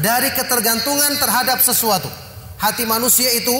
[0.03, 2.11] dari ketergantungan terhadap sesuatu.
[2.59, 3.55] Hati manusia itu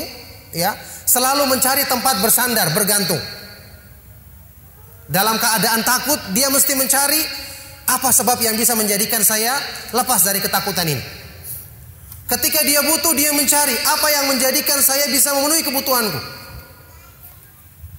[0.52, 0.76] ya
[1.08, 3.20] selalu mencari tempat bersandar, bergantung.
[5.10, 7.18] Dalam keadaan takut, dia mesti mencari
[7.90, 9.58] apa sebab yang bisa menjadikan saya
[9.96, 11.02] lepas dari ketakutan ini.
[12.30, 16.20] Ketika dia butuh, dia mencari apa yang menjadikan saya bisa memenuhi kebutuhanku.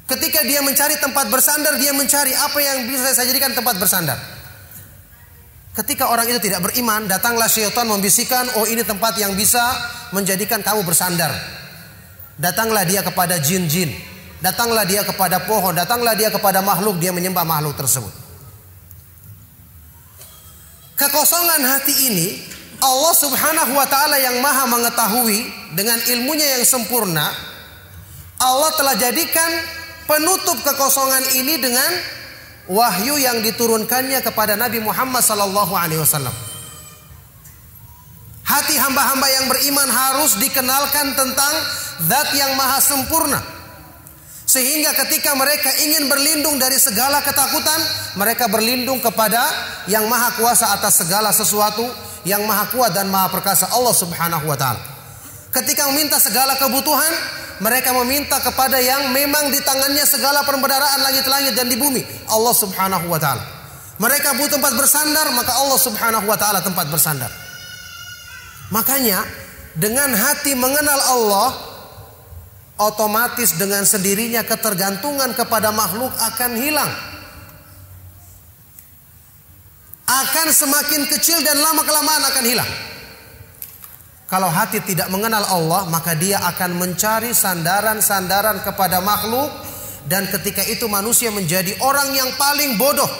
[0.06, 4.39] Ketika dia mencari tempat bersandar, dia mencari apa yang bisa saya jadikan tempat bersandar.
[5.70, 9.62] Ketika orang itu tidak beriman, datanglah syaitan membisikkan, oh ini tempat yang bisa
[10.10, 11.30] menjadikan kamu bersandar.
[12.34, 13.94] Datanglah dia kepada jin-jin,
[14.42, 18.10] datanglah dia kepada pohon, datanglah dia kepada makhluk, dia menyembah makhluk tersebut.
[20.98, 22.28] Kekosongan hati ini
[22.82, 25.38] Allah Subhanahu wa taala yang Maha mengetahui
[25.78, 27.30] dengan ilmunya yang sempurna,
[28.40, 29.50] Allah telah jadikan
[30.08, 32.19] penutup kekosongan ini dengan
[32.70, 36.32] wahyu yang diturunkannya kepada Nabi Muhammad sallallahu alaihi wasallam.
[38.46, 41.54] Hati hamba-hamba yang beriman harus dikenalkan tentang
[42.06, 43.42] zat yang maha sempurna.
[44.42, 47.78] Sehingga ketika mereka ingin berlindung dari segala ketakutan,
[48.18, 49.38] mereka berlindung kepada
[49.86, 51.86] yang maha kuasa atas segala sesuatu,
[52.26, 54.82] yang maha kuat dan maha perkasa Allah Subhanahu wa taala.
[55.50, 57.10] Ketika meminta segala kebutuhan,
[57.60, 63.10] mereka meminta kepada yang memang di tangannya segala perbendaraan langit-langit dan di bumi, Allah Subhanahu
[63.10, 63.42] wa taala.
[64.00, 67.28] Mereka butuh tempat bersandar, maka Allah Subhanahu wa taala tempat bersandar.
[68.70, 69.26] Makanya
[69.76, 71.48] dengan hati mengenal Allah
[72.80, 76.90] otomatis dengan sendirinya ketergantungan kepada makhluk akan hilang.
[80.10, 82.70] Akan semakin kecil dan lama kelamaan akan hilang.
[84.30, 89.50] Kalau hati tidak mengenal Allah, maka dia akan mencari sandaran-sandaran kepada makhluk
[90.06, 93.10] dan ketika itu manusia menjadi orang yang paling bodoh.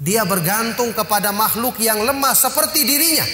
[0.00, 3.28] Dia bergantung kepada makhluk yang lemah seperti dirinya.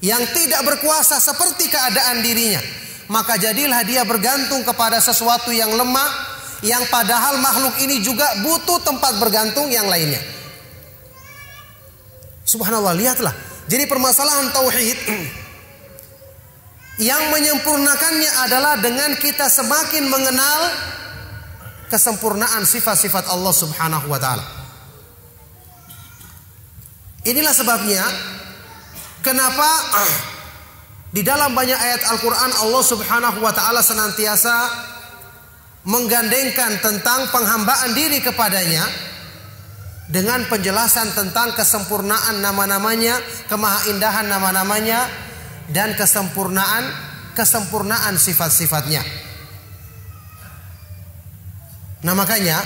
[0.00, 2.64] Yang tidak berkuasa seperti keadaan dirinya.
[3.12, 9.20] Maka jadilah dia bergantung kepada sesuatu yang lemah yang padahal makhluk ini juga butuh tempat
[9.20, 10.18] bergantung yang lainnya.
[12.48, 14.98] Subhanallah, lihatlah jadi permasalahan tauhid
[17.08, 20.60] yang menyempurnakannya adalah dengan kita semakin mengenal
[21.92, 24.44] kesempurnaan sifat-sifat Allah Subhanahu wa taala.
[27.28, 28.00] Inilah sebabnya
[29.20, 29.68] kenapa
[31.16, 34.56] di dalam banyak ayat Al-Qur'an Allah Subhanahu wa taala senantiasa
[35.84, 39.07] menggandengkan tentang penghambaan diri kepadanya
[40.08, 45.04] dengan penjelasan tentang kesempurnaan nama-namanya, kemahaindahan nama-namanya
[45.68, 49.04] dan kesempurnaan kesempurnaan sifat-sifatnya.
[52.02, 52.58] Nah, makanya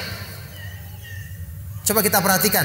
[1.83, 2.65] coba kita perhatikan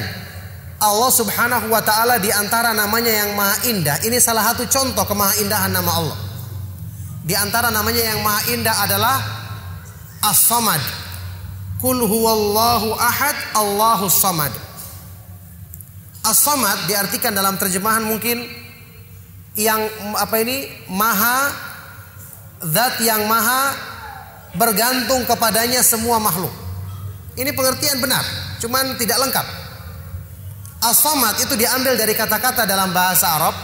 [0.77, 5.73] Allah Subhanahu wa taala di antara namanya yang maha indah, ini salah satu contoh kemahaindahan
[5.73, 6.17] nama Allah.
[7.27, 9.17] Di antara namanya yang maha indah adalah
[10.21, 10.79] As-Samad.
[11.81, 14.49] Kul huwallahu ahad, Allahus samad.
[16.25, 18.45] As-Samad diartikan dalam terjemahan mungkin
[19.57, 19.79] yang
[20.17, 21.49] apa ini maha
[22.61, 23.73] zat yang maha
[24.57, 26.53] bergantung kepadanya semua makhluk.
[27.37, 28.25] Ini pengertian benar,
[28.61, 29.47] cuman tidak lengkap.
[30.81, 33.55] As-Samad itu diambil dari kata-kata dalam bahasa Arab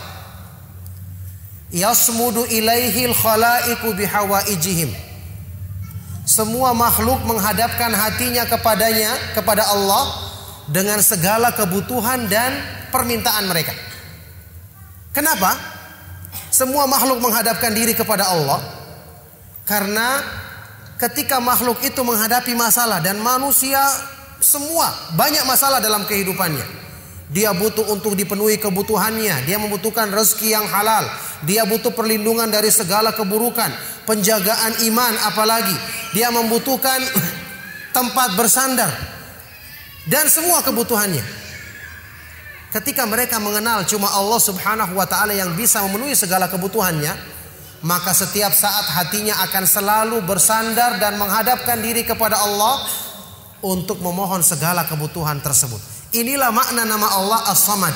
[1.74, 4.94] Yasmudu ilaihil khalaiku bihawaijihim.
[6.24, 10.33] Semua makhluk menghadapkan hatinya kepadanya, kepada Allah
[10.70, 12.56] dengan segala kebutuhan dan
[12.94, 13.76] permintaan mereka.
[15.12, 15.58] Kenapa?
[16.54, 18.62] Semua makhluk menghadapkan diri kepada Allah
[19.66, 20.22] karena
[21.02, 23.82] ketika makhluk itu menghadapi masalah dan manusia
[24.44, 26.84] semua banyak masalah dalam kehidupannya.
[27.34, 31.02] Dia butuh untuk dipenuhi kebutuhannya, dia membutuhkan rezeki yang halal,
[31.42, 33.74] dia butuh perlindungan dari segala keburukan,
[34.06, 35.74] penjagaan iman apalagi.
[36.14, 37.02] Dia membutuhkan
[37.98, 38.92] tempat bersandar
[40.08, 41.24] dan semua kebutuhannya.
[42.74, 47.14] Ketika mereka mengenal cuma Allah Subhanahu wa taala yang bisa memenuhi segala kebutuhannya,
[47.86, 52.82] maka setiap saat hatinya akan selalu bersandar dan menghadapkan diri kepada Allah
[53.62, 55.80] untuk memohon segala kebutuhan tersebut.
[56.18, 57.94] Inilah makna nama Allah As-Samad.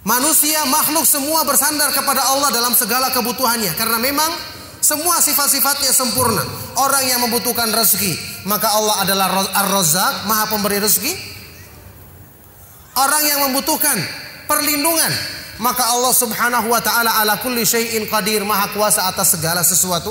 [0.00, 4.32] Manusia makhluk semua bersandar kepada Allah dalam segala kebutuhannya karena memang
[4.90, 6.42] semua sifat-sifatnya sempurna.
[6.74, 9.26] Orang yang membutuhkan rezeki, maka Allah adalah
[9.62, 11.14] Ar-Razzaq, Maha Pemberi rezeki.
[12.98, 13.94] Orang yang membutuhkan
[14.50, 15.14] perlindungan,
[15.62, 20.10] maka Allah Subhanahu wa taala ala kulli syai'in qadir, Maha kuasa atas segala sesuatu.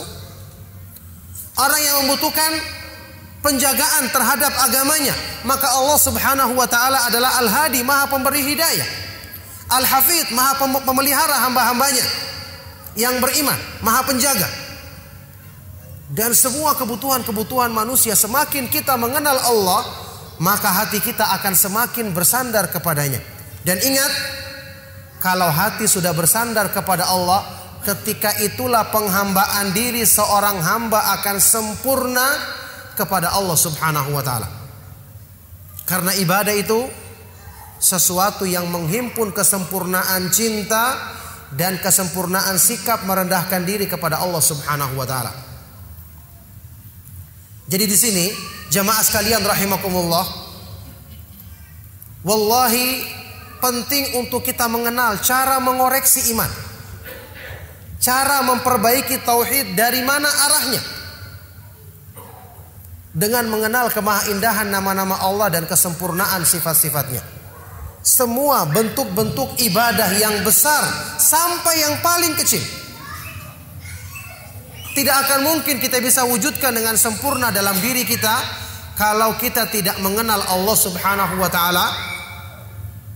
[1.60, 2.52] Orang yang membutuhkan
[3.44, 5.12] penjagaan terhadap agamanya,
[5.44, 8.88] maka Allah Subhanahu wa taala adalah Al-Hadi, Maha Pemberi hidayah.
[9.70, 10.56] Al-Hafid, Maha
[10.88, 12.02] Pemelihara hamba-hambanya
[12.96, 14.48] yang beriman, Maha Penjaga.
[16.10, 19.86] Dan semua kebutuhan-kebutuhan manusia semakin kita mengenal Allah,
[20.42, 23.22] maka hati kita akan semakin bersandar kepadanya.
[23.62, 24.10] Dan ingat,
[25.22, 27.46] kalau hati sudah bersandar kepada Allah,
[27.86, 32.26] ketika itulah penghambaan diri seorang hamba akan sempurna
[32.98, 34.50] kepada Allah Subhanahu wa taala.
[35.86, 36.90] Karena ibadah itu
[37.78, 40.98] sesuatu yang menghimpun kesempurnaan cinta
[41.54, 45.49] dan kesempurnaan sikap merendahkan diri kepada Allah Subhanahu wa taala.
[47.70, 48.26] Jadi di sini
[48.74, 50.26] jamaah sekalian rahimakumullah
[52.26, 53.06] wallahi
[53.62, 56.50] penting untuk kita mengenal cara mengoreksi iman.
[58.02, 60.82] Cara memperbaiki tauhid dari mana arahnya.
[63.14, 67.22] Dengan mengenal kemahaindahan nama-nama Allah dan kesempurnaan sifat-sifatnya.
[68.00, 70.88] Semua bentuk-bentuk ibadah yang besar
[71.20, 72.64] sampai yang paling kecil
[74.98, 78.42] tidak akan mungkin kita bisa wujudkan dengan sempurna dalam diri kita
[78.98, 81.88] kalau kita tidak mengenal Allah Subhanahu wa taala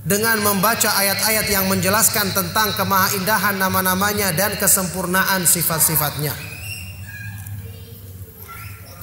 [0.04, 6.36] dengan membaca ayat-ayat yang menjelaskan tentang kemahaindahan nama-namanya dan kesempurnaan sifat-sifatnya.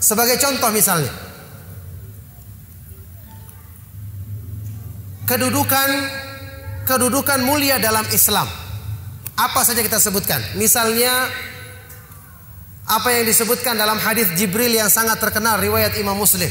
[0.00, 1.12] Sebagai contoh misalnya,
[5.28, 5.88] kedudukan
[6.84, 8.48] kedudukan mulia dalam Islam.
[9.36, 10.40] Apa saja kita sebutkan?
[10.60, 11.28] Misalnya
[12.90, 16.50] apa yang disebutkan dalam hadis Jibril yang sangat terkenal riwayat Imam Muslim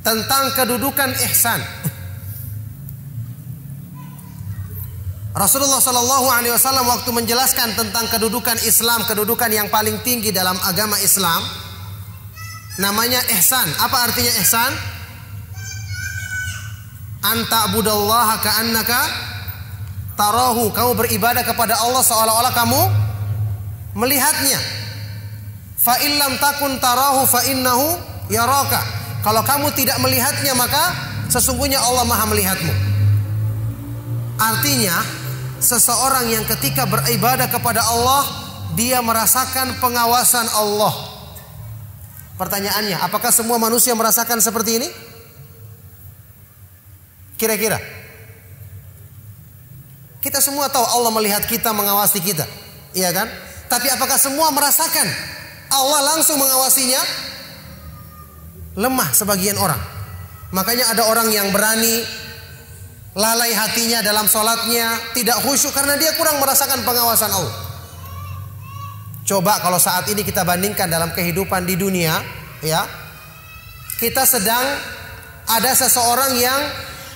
[0.00, 1.60] tentang kedudukan ihsan.
[5.32, 10.96] Rasulullah Shallallahu Alaihi Wasallam waktu menjelaskan tentang kedudukan Islam, kedudukan yang paling tinggi dalam agama
[11.00, 11.40] Islam,
[12.80, 13.64] namanya ihsan.
[13.80, 14.72] Apa artinya ihsan?
[17.22, 19.00] Anta abudallaha ka'annaka
[20.20, 20.68] tarahu.
[20.72, 23.11] Kamu beribadah kepada Allah seolah-olah kamu
[23.96, 24.60] melihatnya.
[25.82, 27.98] Fa illam takun tarahu fa innahu
[28.30, 28.80] yaraka.
[29.22, 30.94] Kalau kamu tidak melihatnya maka
[31.30, 32.74] sesungguhnya Allah Maha melihatmu.
[34.38, 34.96] Artinya
[35.62, 38.22] seseorang yang ketika beribadah kepada Allah
[38.74, 41.12] dia merasakan pengawasan Allah.
[42.40, 44.88] Pertanyaannya, apakah semua manusia merasakan seperti ini?
[47.38, 47.78] Kira-kira.
[50.22, 52.46] Kita semua tahu Allah melihat kita, mengawasi kita.
[52.94, 53.28] Iya kan?
[53.72, 55.08] Tapi apakah semua merasakan
[55.72, 57.00] Allah langsung mengawasinya?
[58.76, 59.80] Lemah sebagian orang.
[60.52, 62.04] Makanya ada orang yang berani
[63.16, 67.56] lalai hatinya dalam sholatnya, tidak khusyuk karena dia kurang merasakan pengawasan Allah.
[69.24, 72.20] Coba kalau saat ini kita bandingkan dalam kehidupan di dunia,
[72.60, 72.84] ya,
[73.96, 74.64] kita sedang
[75.48, 76.60] ada seseorang yang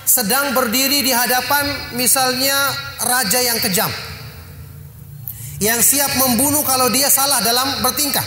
[0.09, 2.55] sedang berdiri di hadapan misalnya
[3.05, 3.91] raja yang kejam
[5.57, 8.23] yang siap membunuh kalau dia salah dalam bertingkah.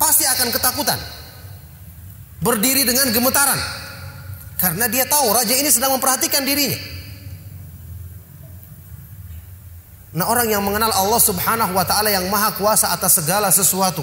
[0.00, 0.96] Pasti akan ketakutan.
[2.40, 3.58] Berdiri dengan gemetaran.
[4.58, 6.78] Karena dia tahu raja ini sedang memperhatikan dirinya.
[10.18, 14.00] Nah orang yang mengenal Allah subhanahu wa ta'ala yang maha kuasa atas segala sesuatu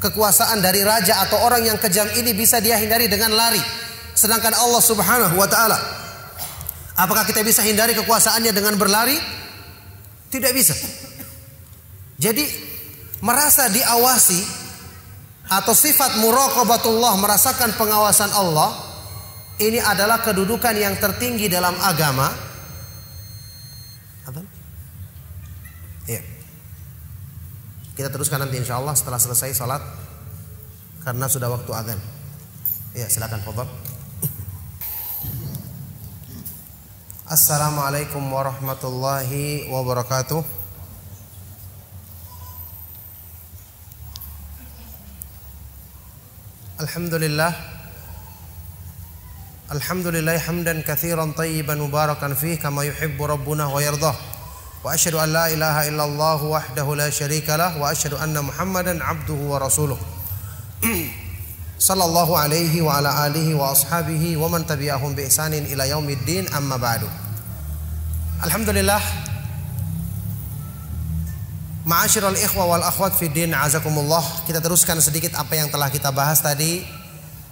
[0.00, 3.60] kekuasaan dari raja atau orang yang kejam ini bisa dia hindari dengan lari.
[4.16, 5.78] Sedangkan Allah subhanahu wa ta'ala
[6.96, 9.14] apakah kita bisa hindari kekuasaannya dengan berlari?
[10.32, 10.72] Tidak bisa
[12.22, 12.46] jadi
[13.18, 14.38] merasa diawasi
[15.50, 18.78] atau sifat muraqabatullah merasakan pengawasan Allah
[19.58, 22.30] ini adalah kedudukan yang tertinggi dalam agama.
[26.02, 26.22] Iya.
[27.94, 29.82] Kita teruskan nanti insya Allah setelah selesai sholat
[31.02, 32.00] karena sudah waktu adzan.
[32.94, 33.66] Ya silakan Fadl.
[37.26, 40.61] Assalamualaikum warahmatullahi wabarakatuh.
[46.82, 47.52] الحمد لله
[49.72, 54.14] الحمد لله حمدا كثيرا طيبا مباركا فيه كما يحب ربنا ويرضاه.
[54.84, 59.98] وأشهد أن لا إله إلا الله وحده لا شريك له وأشهد أن محمدا عبده ورسوله.
[61.88, 67.02] صلى الله عليه وعلى آله وأصحابه ومن تبعهم بإحسان إلى يوم الدين أما بعد.
[68.44, 69.00] الحمد لله
[71.82, 74.22] Ma'asyiral ikhwa wal akhwat fi din azakumullah.
[74.46, 76.86] Kita teruskan sedikit apa yang telah kita bahas tadi.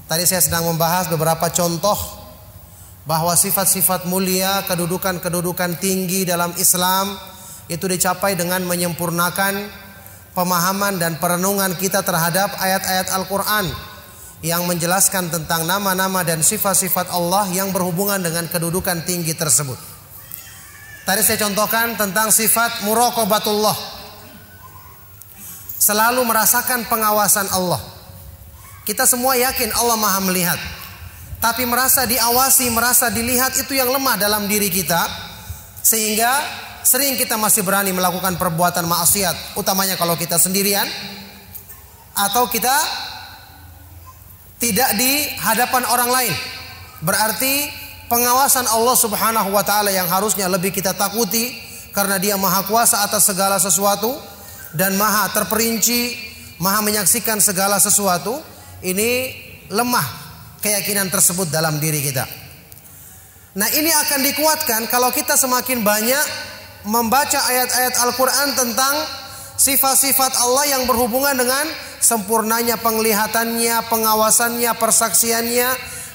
[0.07, 1.99] Tadi saya sedang membahas beberapa contoh
[3.11, 7.11] bahwa sifat-sifat mulia, kedudukan-kedudukan tinggi dalam Islam
[7.67, 9.67] itu dicapai dengan menyempurnakan
[10.31, 13.67] pemahaman dan perenungan kita terhadap ayat-ayat Al-Qur'an
[14.47, 19.79] yang menjelaskan tentang nama-nama dan sifat-sifat Allah yang berhubungan dengan kedudukan tinggi tersebut.
[21.03, 24.00] Tadi saya contohkan tentang sifat muraqabatullah
[25.81, 27.81] selalu merasakan pengawasan Allah.
[28.85, 30.61] Kita semua yakin Allah Maha melihat.
[31.41, 35.09] Tapi merasa diawasi, merasa dilihat itu yang lemah dalam diri kita
[35.81, 36.29] sehingga
[36.85, 40.85] sering kita masih berani melakukan perbuatan maksiat, utamanya kalau kita sendirian
[42.13, 42.77] atau kita
[44.61, 46.35] tidak di hadapan orang lain.
[47.01, 47.73] Berarti
[48.13, 51.57] pengawasan Allah Subhanahu wa taala yang harusnya lebih kita takuti
[51.97, 54.21] karena Dia Maha Kuasa atas segala sesuatu
[54.75, 56.15] dan maha terperinci,
[56.63, 58.39] maha menyaksikan segala sesuatu,
[58.87, 59.35] ini
[59.71, 60.07] lemah
[60.63, 62.27] keyakinan tersebut dalam diri kita.
[63.51, 66.25] Nah, ini akan dikuatkan kalau kita semakin banyak
[66.87, 68.95] membaca ayat-ayat Al-Qur'an tentang
[69.59, 71.67] sifat-sifat Allah yang berhubungan dengan
[71.99, 75.69] sempurnanya penglihatannya, pengawasannya, persaksiannya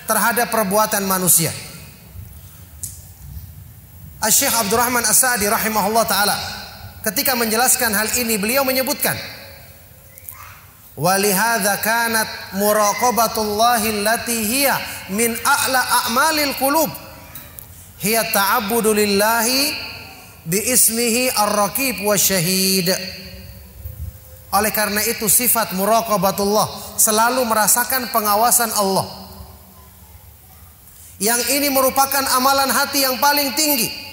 [0.08, 1.52] terhadap perbuatan manusia.
[4.26, 6.65] Syekh Abdurrahman As-Sa'di rahimahullah taala
[7.06, 9.14] Ketika menjelaskan hal ini beliau menyebutkan
[10.96, 14.80] Walihada kanat muraqabatullahi allati hiya
[15.12, 16.88] min a'la a'malil qulub.
[18.00, 19.76] Hiya ta'abbudu lillahi
[20.48, 22.96] bi ismihi ar-raqib wa syahid.
[24.56, 29.04] Oleh karena itu sifat muraqabatullah selalu merasakan pengawasan Allah.
[31.20, 34.05] Yang ini merupakan amalan hati yang paling tinggi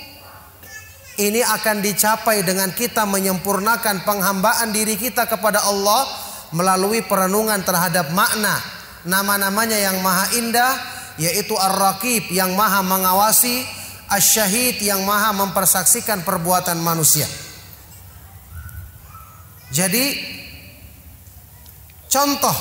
[1.20, 6.08] ini akan dicapai dengan kita menyempurnakan penghambaan diri kita kepada Allah
[6.56, 8.56] melalui perenungan terhadap makna
[9.04, 10.72] nama-namanya yang maha indah
[11.20, 13.64] yaitu Ar-Raqib yang maha mengawasi
[14.12, 17.24] Asy-Syahid yang maha mempersaksikan perbuatan manusia.
[19.72, 20.20] Jadi
[22.12, 22.52] contoh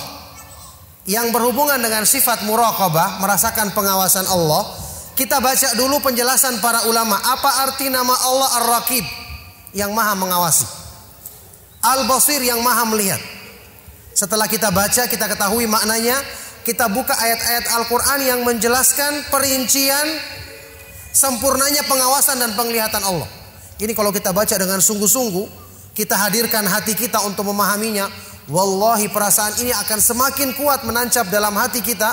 [1.12, 4.64] yang berhubungan dengan sifat muraqabah merasakan pengawasan Allah
[5.22, 7.14] kita baca dulu penjelasan para ulama.
[7.14, 9.06] Apa arti nama Allah Ar-Raqib?
[9.70, 10.66] Yang maha mengawasi.
[11.86, 13.22] Al-Basir yang maha melihat.
[14.18, 16.18] Setelah kita baca, kita ketahui maknanya.
[16.66, 20.10] Kita buka ayat-ayat Al-Quran yang menjelaskan perincian
[21.14, 23.30] sempurnanya pengawasan dan penglihatan Allah.
[23.78, 25.46] Ini kalau kita baca dengan sungguh-sungguh,
[25.94, 28.10] kita hadirkan hati kita untuk memahaminya.
[28.50, 32.10] Wallahi perasaan ini akan semakin kuat menancap dalam hati kita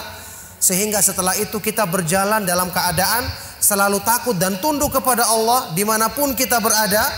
[0.68, 3.24] sehingga setelah itu kita berjalan dalam keadaan
[3.56, 7.08] selalu takut dan tunduk kepada Allah di mana pun kita berada,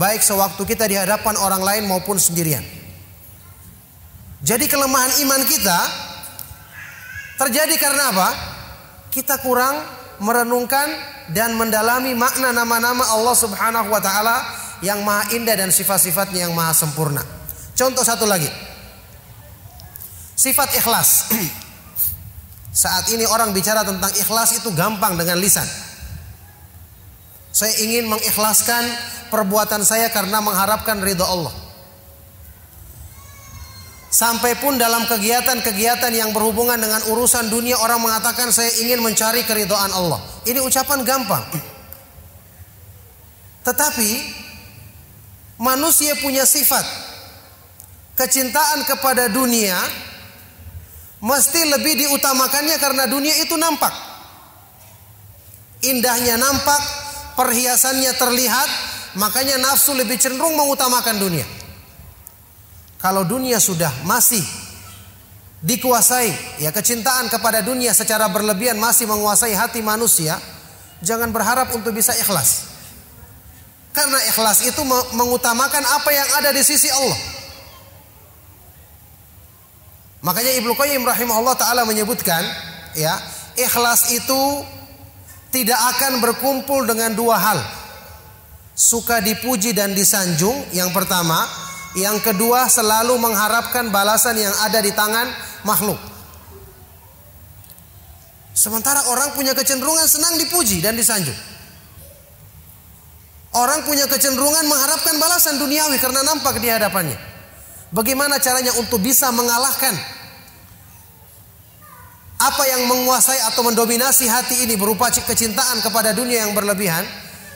[0.00, 2.64] baik sewaktu kita di hadapan orang lain maupun sendirian.
[4.40, 5.78] Jadi kelemahan iman kita
[7.44, 8.28] terjadi karena apa?
[9.12, 9.84] Kita kurang
[10.24, 10.88] merenungkan
[11.28, 14.36] dan mendalami makna nama-nama Allah Subhanahu wa taala
[14.80, 17.20] yang maha indah dan sifat-sifatnya yang maha sempurna.
[17.76, 18.48] Contoh satu lagi.
[20.36, 21.28] Sifat ikhlas.
[22.74, 25.66] Saat ini orang bicara tentang ikhlas itu gampang dengan lisan.
[27.54, 28.82] Saya ingin mengikhlaskan
[29.30, 31.54] perbuatan saya karena mengharapkan ridho Allah.
[34.10, 39.90] Sampai pun dalam kegiatan-kegiatan yang berhubungan dengan urusan dunia orang mengatakan saya ingin mencari keridhaan
[39.90, 40.18] Allah.
[40.42, 41.42] Ini ucapan gampang.
[43.66, 44.10] Tetapi
[45.58, 46.86] manusia punya sifat
[48.14, 49.74] kecintaan kepada dunia
[51.24, 53.90] mesti lebih diutamakannya karena dunia itu nampak.
[55.84, 56.80] Indahnya nampak,
[57.36, 58.68] perhiasannya terlihat,
[59.16, 61.48] makanya nafsu lebih cenderung mengutamakan dunia.
[63.00, 64.40] Kalau dunia sudah masih
[65.60, 70.40] dikuasai, ya kecintaan kepada dunia secara berlebihan masih menguasai hati manusia,
[71.04, 72.72] jangan berharap untuk bisa ikhlas.
[73.92, 77.33] Karena ikhlas itu mengutamakan apa yang ada di sisi Allah.
[80.24, 82.40] Makanya Ibnu Qayyim rahimahullah taala menyebutkan,
[82.96, 83.12] ya,
[83.60, 84.64] ikhlas itu
[85.52, 87.60] tidak akan berkumpul dengan dua hal.
[88.72, 91.44] Suka dipuji dan disanjung yang pertama,
[91.92, 95.28] yang kedua selalu mengharapkan balasan yang ada di tangan
[95.62, 96.00] makhluk.
[98.56, 101.36] Sementara orang punya kecenderungan senang dipuji dan disanjung.
[103.54, 107.33] Orang punya kecenderungan mengharapkan balasan duniawi karena nampak di hadapannya.
[107.94, 109.94] Bagaimana caranya untuk bisa mengalahkan
[112.42, 117.06] apa yang menguasai atau mendominasi hati ini berupa kecintaan kepada dunia yang berlebihan?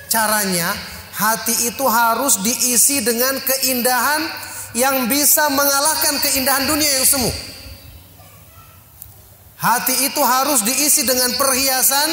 [0.07, 0.71] Caranya
[1.19, 4.23] hati itu harus diisi dengan keindahan
[4.79, 7.35] yang bisa mengalahkan keindahan dunia yang semu.
[9.59, 12.09] Hati itu harus diisi dengan perhiasan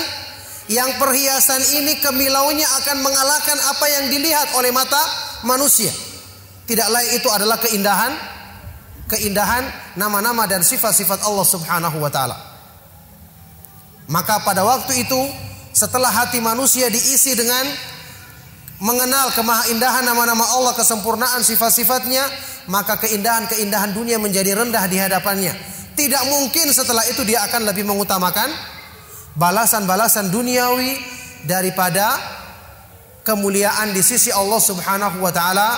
[0.65, 4.97] yang perhiasan ini kemilaunya akan mengalahkan apa yang dilihat oleh mata
[5.45, 6.14] manusia.
[6.65, 8.13] Tidak lain itu adalah keindahan
[9.05, 12.37] keindahan nama-nama dan sifat-sifat Allah Subhanahu wa taala.
[14.09, 15.21] Maka pada waktu itu
[15.73, 17.65] setelah hati manusia diisi dengan
[18.81, 22.21] mengenal kemahaindahan nama-nama Allah, kesempurnaan sifat-sifatnya,
[22.69, 25.53] maka keindahan-keindahan dunia menjadi rendah di hadapannya.
[25.95, 28.51] Tidak mungkin setelah itu dia akan lebih mengutamakan
[29.39, 30.99] balasan-balasan duniawi
[31.47, 32.19] daripada
[33.23, 35.69] kemuliaan di sisi Allah Subhanahu wa taala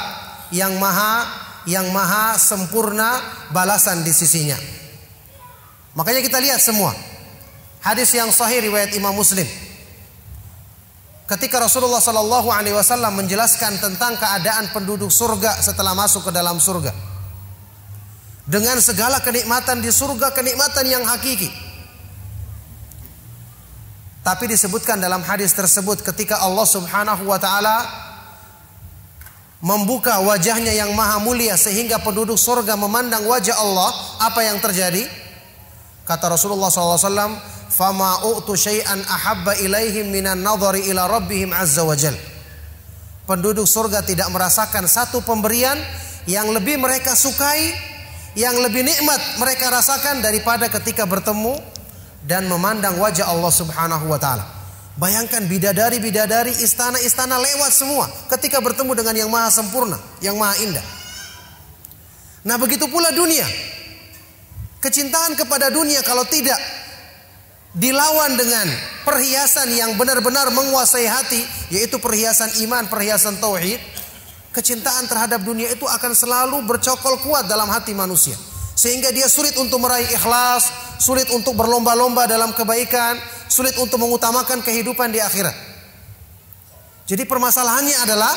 [0.52, 3.20] yang maha yang maha sempurna
[3.52, 4.56] balasan di sisinya.
[6.00, 6.96] Makanya kita lihat semua
[7.84, 9.46] hadis yang sahih riwayat Imam Muslim.
[11.28, 16.96] Ketika Rasulullah Sallallahu Alaihi Wasallam menjelaskan tentang keadaan penduduk surga setelah masuk ke dalam surga,
[18.48, 21.52] dengan segala kenikmatan di surga, kenikmatan yang hakiki,
[24.24, 28.07] tapi disebutkan dalam hadis tersebut ketika Allah Subhanahu wa taala
[29.58, 33.90] membuka wajahnya yang maha mulia sehingga penduduk surga memandang wajah Allah,
[34.22, 35.06] apa yang terjadi?
[36.06, 37.36] Kata Rasulullah SAW,
[37.68, 42.16] "Fama u'tu syai'an ahabba ilaihim minan nadhari ila rabbihim azza wa jal."
[43.28, 45.76] Penduduk surga tidak merasakan satu pemberian
[46.32, 47.76] yang lebih mereka sukai,
[48.40, 51.60] yang lebih nikmat mereka rasakan daripada ketika bertemu
[52.24, 54.57] dan memandang wajah Allah Subhanahu wa taala.
[54.98, 60.82] Bayangkan bidadari-bidadari istana-istana lewat semua ketika bertemu dengan yang maha sempurna, yang maha indah.
[62.42, 63.46] Nah, begitu pula dunia.
[64.82, 66.58] Kecintaan kepada dunia kalau tidak
[67.78, 68.66] dilawan dengan
[69.06, 73.78] perhiasan yang benar-benar menguasai hati, yaitu perhiasan iman, perhiasan tauhid,
[74.50, 78.34] kecintaan terhadap dunia itu akan selalu bercokol kuat dalam hati manusia.
[78.78, 80.70] Sehingga dia sulit untuk meraih ikhlas,
[81.02, 83.18] sulit untuk berlomba-lomba dalam kebaikan,
[83.50, 85.58] sulit untuk mengutamakan kehidupan di akhirat.
[87.10, 88.36] Jadi permasalahannya adalah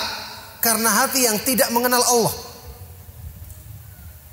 [0.65, 2.35] karena hati yang tidak mengenal Allah.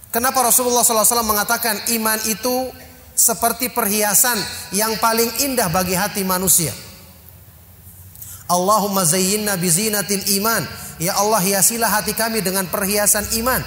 [0.07, 2.71] Kenapa Rasulullah SAW mengatakan iman itu
[3.11, 4.39] seperti perhiasan
[4.71, 6.71] yang paling indah bagi hati manusia.
[8.47, 10.63] Allahumma zayyinna bizinatil iman.
[10.97, 13.59] Ya Allah hiasilah hati kami dengan perhiasan iman.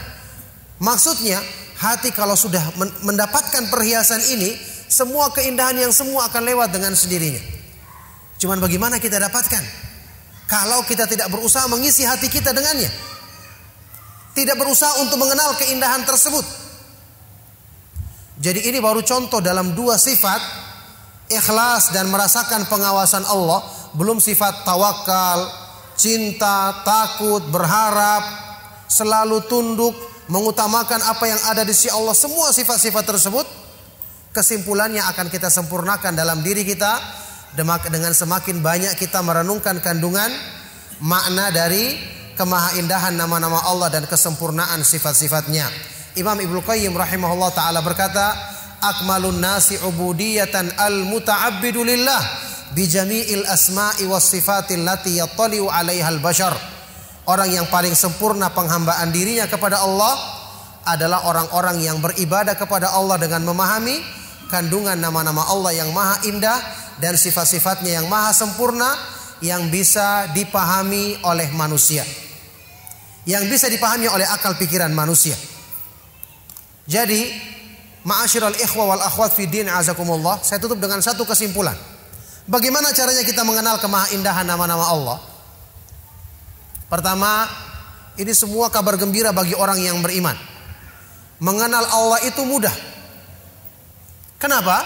[0.80, 1.38] Maksudnya
[1.80, 2.60] hati kalau sudah
[3.02, 4.52] mendapatkan perhiasan ini,
[4.86, 7.40] semua keindahan yang semua akan lewat dengan sendirinya.
[8.36, 9.64] Cuman bagaimana kita dapatkan?
[10.44, 12.90] Kalau kita tidak berusaha mengisi hati kita dengannya.
[14.36, 16.44] Tidak berusaha untuk mengenal keindahan tersebut.
[18.40, 20.40] Jadi ini baru contoh dalam dua sifat
[21.30, 23.62] ikhlas dan merasakan pengawasan Allah,
[23.94, 25.46] belum sifat tawakal,
[25.94, 28.24] cinta, takut, berharap,
[28.90, 29.94] selalu tunduk,
[30.30, 33.46] mengutamakan apa yang ada di sisi Allah, semua sifat-sifat tersebut,
[34.30, 37.02] kesimpulannya akan kita sempurnakan dalam diri kita
[37.90, 40.30] dengan semakin banyak kita merenungkan kandungan
[41.02, 41.98] makna dari
[42.38, 45.66] kemahaindahan nama-nama Allah dan kesempurnaan sifat-sifatnya.
[46.14, 48.32] Imam Ibnu Qayyim rahimahullah taala berkata,
[48.78, 52.22] "Akmalun nasi ubudiyatan al-muta'abbidu lillah
[52.70, 56.79] bi jami'il asma'i was sifatil lati yattali'u 'alaiha al-bashar."
[57.28, 60.16] Orang yang paling sempurna penghambaan dirinya kepada Allah
[60.88, 64.00] adalah orang-orang yang beribadah kepada Allah dengan memahami
[64.48, 66.58] kandungan nama-nama Allah yang maha indah
[66.98, 68.88] dan sifat-sifatnya yang maha sempurna
[69.40, 72.04] yang bisa dipahami oleh manusia.
[73.28, 75.36] Yang bisa dipahami oleh akal pikiran manusia.
[76.88, 77.30] Jadi,
[78.02, 81.76] ma'asyiral ikhwa wal akhwat fi din azakumullah, saya tutup dengan satu kesimpulan.
[82.50, 85.29] Bagaimana caranya kita mengenal kemahaindahan nama-nama Allah?
[86.90, 87.46] Pertama,
[88.18, 90.34] ini semua kabar gembira bagi orang yang beriman.
[91.38, 92.74] Mengenal Allah itu mudah.
[94.42, 94.82] Kenapa?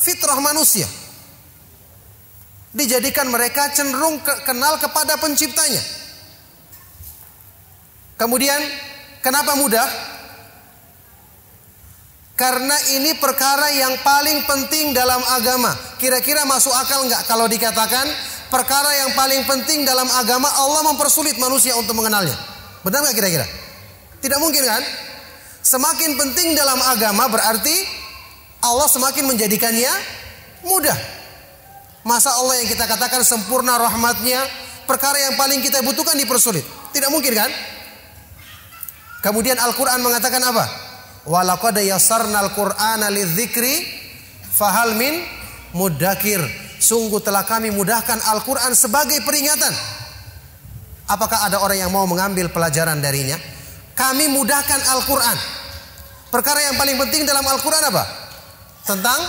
[0.00, 0.88] Fitrah manusia.
[2.72, 5.84] Dijadikan mereka cenderung kenal kepada penciptanya.
[8.16, 8.58] Kemudian
[9.20, 9.84] kenapa mudah?
[12.32, 15.76] Karena ini perkara yang paling penting dalam agama.
[16.00, 18.08] Kira-kira masuk akal nggak kalau dikatakan
[18.52, 22.36] perkara yang paling penting dalam agama Allah mempersulit manusia untuk mengenalnya.
[22.84, 23.48] Benar nggak kira-kira?
[24.20, 24.84] Tidak mungkin kan?
[25.64, 27.72] Semakin penting dalam agama berarti
[28.60, 29.92] Allah semakin menjadikannya
[30.68, 30.98] mudah.
[32.04, 34.42] Masa Allah yang kita katakan sempurna rahmatnya,
[34.84, 36.66] perkara yang paling kita butuhkan dipersulit.
[36.92, 37.50] Tidak mungkin kan?
[39.22, 40.66] Kemudian Al-Quran mengatakan apa?
[41.30, 43.86] Walaqad yassarnal Qur'ana lidzikri
[44.50, 45.22] fahal min
[45.78, 46.42] mudakir.
[46.82, 49.70] Sungguh telah kami mudahkan Al-Quran sebagai peringatan.
[51.06, 53.38] Apakah ada orang yang mau mengambil pelajaran darinya?
[53.94, 55.38] Kami mudahkan Al-Quran.
[56.34, 58.02] Perkara yang paling penting dalam Al-Quran apa?
[58.82, 59.20] Tentang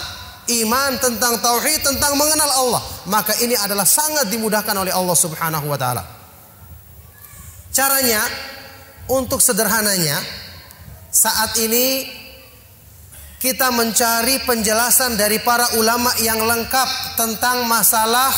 [0.66, 2.82] iman, tentang tauhid, tentang mengenal Allah.
[3.06, 6.02] Maka ini adalah sangat dimudahkan oleh Allah Subhanahu wa taala.
[7.70, 8.22] Caranya
[9.14, 10.18] untuk sederhananya
[11.14, 12.10] saat ini
[13.44, 18.32] kita mencari penjelasan dari para ulama yang lengkap tentang masalah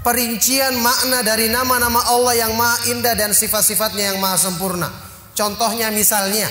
[0.00, 4.88] perincian makna dari nama-nama Allah yang maha indah dan sifat-sifatnya yang maha sempurna.
[5.36, 6.48] Contohnya misalnya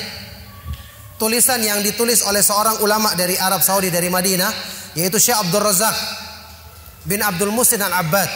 [1.17, 4.53] tulisan yang ditulis oleh seorang ulama dari Arab Saudi dari Madinah
[4.93, 5.97] yaitu Syekh Abdul Razak
[7.09, 8.29] bin Abdul Musin Al-Abbad.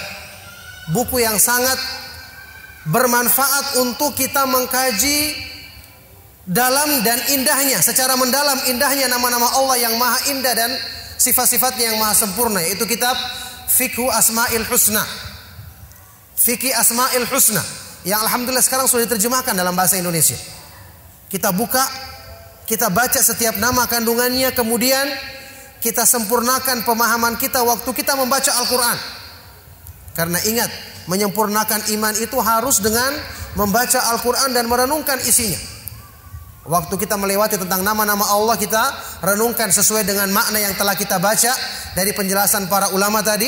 [0.89, 1.77] Buku yang sangat
[2.89, 5.48] bermanfaat untuk kita mengkaji
[6.49, 10.73] dalam dan indahnya secara mendalam indahnya nama-nama Allah yang maha indah dan
[11.21, 13.13] sifat-sifatnya yang maha sempurna itu kitab
[13.69, 15.05] Fikhu Asmaul Husna.
[16.33, 17.61] Fikih Asmaul Husna
[18.01, 20.35] yang alhamdulillah sekarang sudah diterjemahkan dalam bahasa Indonesia.
[21.29, 21.85] Kita buka
[22.65, 25.05] kita baca setiap nama kandungannya kemudian
[25.85, 28.97] kita sempurnakan pemahaman kita waktu kita membaca Al-Qur'an.
[30.17, 30.73] Karena ingat
[31.05, 33.13] menyempurnakan iman itu harus dengan
[33.53, 35.78] membaca Al-Qur'an dan merenungkan isinya
[36.67, 38.83] Waktu kita melewati tentang nama-nama Allah kita
[39.23, 41.55] renungkan sesuai dengan makna yang telah kita baca
[41.95, 43.47] dari penjelasan para ulama tadi.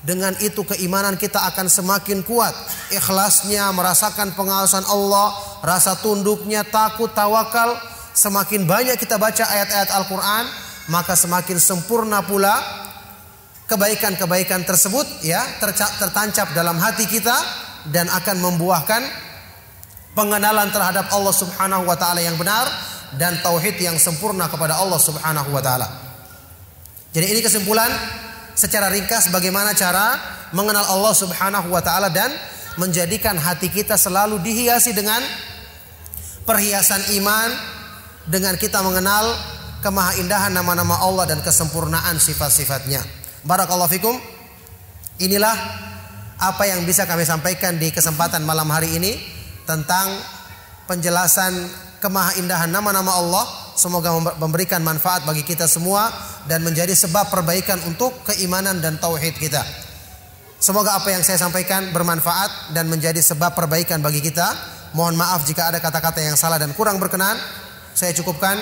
[0.00, 2.56] Dengan itu keimanan kita akan semakin kuat.
[2.88, 7.76] Ikhlasnya merasakan pengawasan Allah, rasa tunduknya, takut, tawakal.
[8.16, 10.44] Semakin banyak kita baca ayat-ayat Al-Quran,
[10.88, 12.56] maka semakin sempurna pula
[13.70, 15.38] kebaikan-kebaikan tersebut ya
[16.00, 17.36] tertancap dalam hati kita
[17.92, 19.29] dan akan membuahkan
[20.14, 22.66] pengenalan terhadap Allah Subhanahu wa taala yang benar
[23.18, 25.86] dan tauhid yang sempurna kepada Allah Subhanahu wa taala.
[27.10, 27.90] Jadi ini kesimpulan
[28.54, 30.18] secara ringkas bagaimana cara
[30.54, 32.30] mengenal Allah Subhanahu wa taala dan
[32.78, 35.18] menjadikan hati kita selalu dihiasi dengan
[36.46, 37.50] perhiasan iman
[38.30, 39.34] dengan kita mengenal
[39.82, 43.02] kemahaindahan nama-nama Allah dan kesempurnaan sifat-sifatnya.
[43.42, 44.14] Barakallahu fikum.
[45.20, 45.52] Inilah
[46.40, 49.12] apa yang bisa kami sampaikan di kesempatan malam hari ini
[49.70, 50.10] tentang
[50.90, 51.54] penjelasan
[52.02, 53.46] kemahaindahan nama-nama Allah.
[53.78, 56.10] Semoga memberikan manfaat bagi kita semua
[56.50, 59.62] dan menjadi sebab perbaikan untuk keimanan dan tauhid kita.
[60.60, 64.52] Semoga apa yang saya sampaikan bermanfaat dan menjadi sebab perbaikan bagi kita.
[64.92, 67.38] Mohon maaf jika ada kata-kata yang salah dan kurang berkenan.
[67.96, 68.58] Saya cukupkan.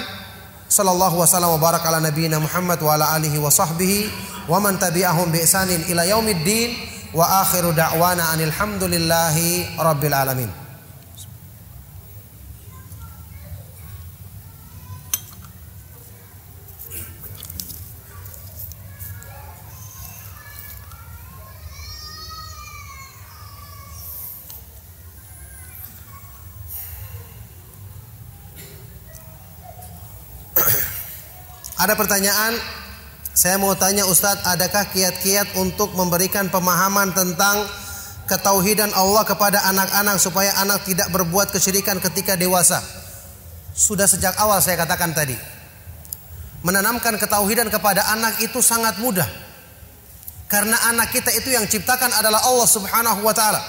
[0.69, 4.13] Sallallahu wasallam wa barak ala nabiyina Muhammad wa ala alihi wa sahbihi
[4.53, 6.77] wa man tabi'ahum bi ihsanin ila yaumiddin
[7.17, 10.68] wa akhiru da'wana anil hamdulillahi rabbil alamin.
[31.79, 32.59] Ada pertanyaan,
[33.31, 37.55] saya mau tanya Ustadz, adakah kiat-kiat untuk memberikan pemahaman tentang
[38.27, 42.83] ketauhidan Allah kepada anak-anak supaya anak tidak berbuat kesyirikan ketika dewasa?
[43.79, 45.39] Sudah sejak awal saya katakan tadi.
[46.67, 49.31] Menanamkan ketauhidan kepada anak itu sangat mudah.
[50.51, 53.63] Karena anak kita itu yang ciptakan adalah Allah Subhanahu wa taala.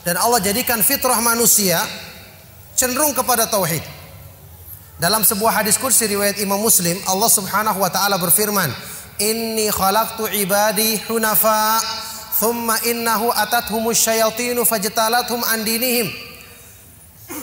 [0.00, 1.76] Dan Allah jadikan fitrah manusia
[2.72, 3.99] cenderung kepada tauhid.
[5.00, 8.68] Dalam sebuah hadis kursi riwayat Imam Muslim, Allah Subhanahu wa taala berfirman,
[9.16, 11.80] "Inni khalaqtu ibadi hunafa,
[12.36, 16.04] thumma innahu atathumus syayatinu fajtalathum an dinihim."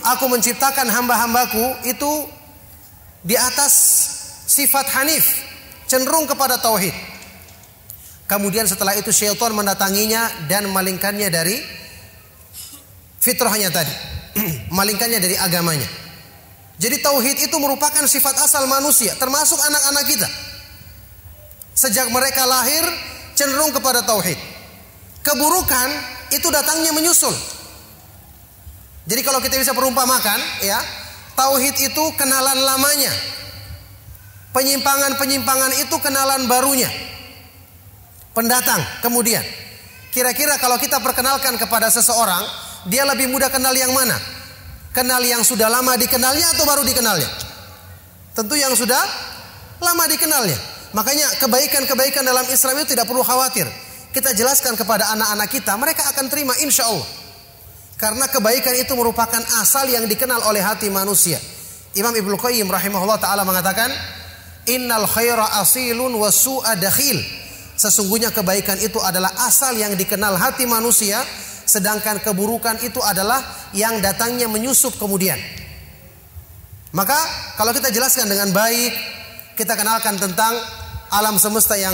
[0.06, 2.30] Aku menciptakan hamba-hambaku itu
[3.26, 3.74] di atas
[4.46, 5.26] sifat hanif,
[5.90, 6.94] cenderung kepada tauhid.
[8.30, 11.58] Kemudian setelah itu syaitan mendatanginya dan malingkannya dari
[13.18, 13.96] fitrahnya tadi,
[14.78, 16.06] malingkannya dari agamanya.
[16.78, 20.30] Jadi tauhid itu merupakan sifat asal manusia, termasuk anak-anak kita.
[21.74, 22.86] Sejak mereka lahir
[23.34, 24.38] cenderung kepada tauhid.
[25.26, 25.90] Keburukan
[26.30, 27.34] itu datangnya menyusul.
[29.10, 30.78] Jadi kalau kita bisa perumpamakan, ya,
[31.34, 33.14] tauhid itu kenalan lamanya.
[34.54, 36.90] Penyimpangan-penyimpangan itu kenalan barunya.
[38.38, 39.42] Pendatang kemudian.
[40.14, 42.42] Kira-kira kalau kita perkenalkan kepada seseorang,
[42.90, 44.18] dia lebih mudah kenal yang mana?
[44.98, 47.30] Kenal yang sudah lama dikenalnya atau baru dikenalnya?
[48.34, 48.98] Tentu yang sudah
[49.78, 50.58] lama dikenalnya.
[50.98, 53.70] Makanya kebaikan-kebaikan dalam Islam itu tidak perlu khawatir.
[54.10, 57.06] Kita jelaskan kepada anak-anak kita, mereka akan terima insya Allah.
[58.02, 61.38] Karena kebaikan itu merupakan asal yang dikenal oleh hati manusia.
[61.94, 63.94] Imam Ibnu Qayyim rahimahullah taala mengatakan,
[64.66, 67.22] "Innal khaira asilun wa su'a dakhil."
[67.78, 71.22] Sesungguhnya kebaikan itu adalah asal yang dikenal hati manusia,
[71.68, 73.44] sedangkan keburukan itu adalah
[73.76, 75.36] yang datangnya menyusup kemudian.
[76.96, 77.20] Maka
[77.60, 78.96] kalau kita jelaskan dengan baik,
[79.60, 80.56] kita kenalkan tentang
[81.12, 81.94] alam semesta yang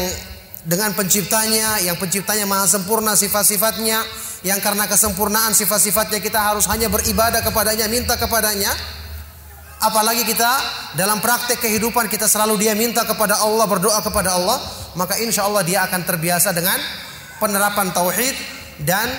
[0.63, 3.99] dengan penciptanya, yang penciptanya maha sempurna sifat-sifatnya,
[4.45, 8.71] yang karena kesempurnaan sifat-sifatnya kita harus hanya beribadah kepadanya, minta kepadanya.
[9.83, 10.47] Apalagi kita
[10.95, 14.55] dalam praktek kehidupan kita selalu dia minta kepada Allah, berdoa kepada Allah,
[14.95, 16.79] maka insya Allah dia akan terbiasa dengan
[17.43, 18.35] penerapan tauhid
[18.87, 19.11] dan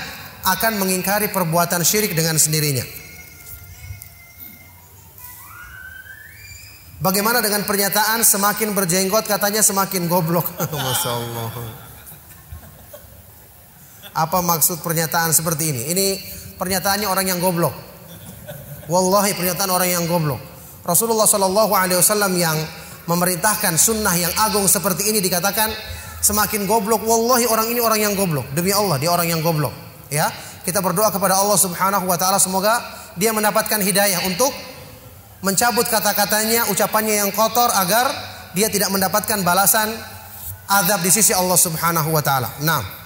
[0.44, 2.84] akan mengingkari perbuatan syirik dengan sendirinya.
[7.04, 10.48] Bagaimana dengan pernyataan semakin berjenggot katanya semakin goblok?
[10.72, 11.48] Masya Allah.
[14.14, 15.82] Apa maksud pernyataan seperti ini?
[15.92, 16.06] Ini
[16.56, 17.76] pernyataannya orang yang goblok.
[18.88, 20.40] Wallahi pernyataan orang yang goblok.
[20.84, 22.56] Rasulullah Shallallahu Alaihi Wasallam yang
[23.04, 25.72] memerintahkan sunnah yang agung seperti ini dikatakan
[26.24, 27.04] semakin goblok.
[27.04, 28.48] Wallahi orang ini orang yang goblok.
[28.56, 29.72] Demi Allah dia orang yang goblok.
[30.12, 30.28] Ya,
[30.64, 32.78] kita berdoa kepada Allah Subhanahu Wa Taala semoga
[33.14, 34.50] dia mendapatkan hidayah untuk
[35.44, 38.08] mencabut kata-katanya, ucapannya yang kotor agar
[38.56, 39.92] dia tidak mendapatkan balasan
[40.66, 42.48] azab di sisi Allah Subhanahu wa taala.
[42.64, 43.04] Nah.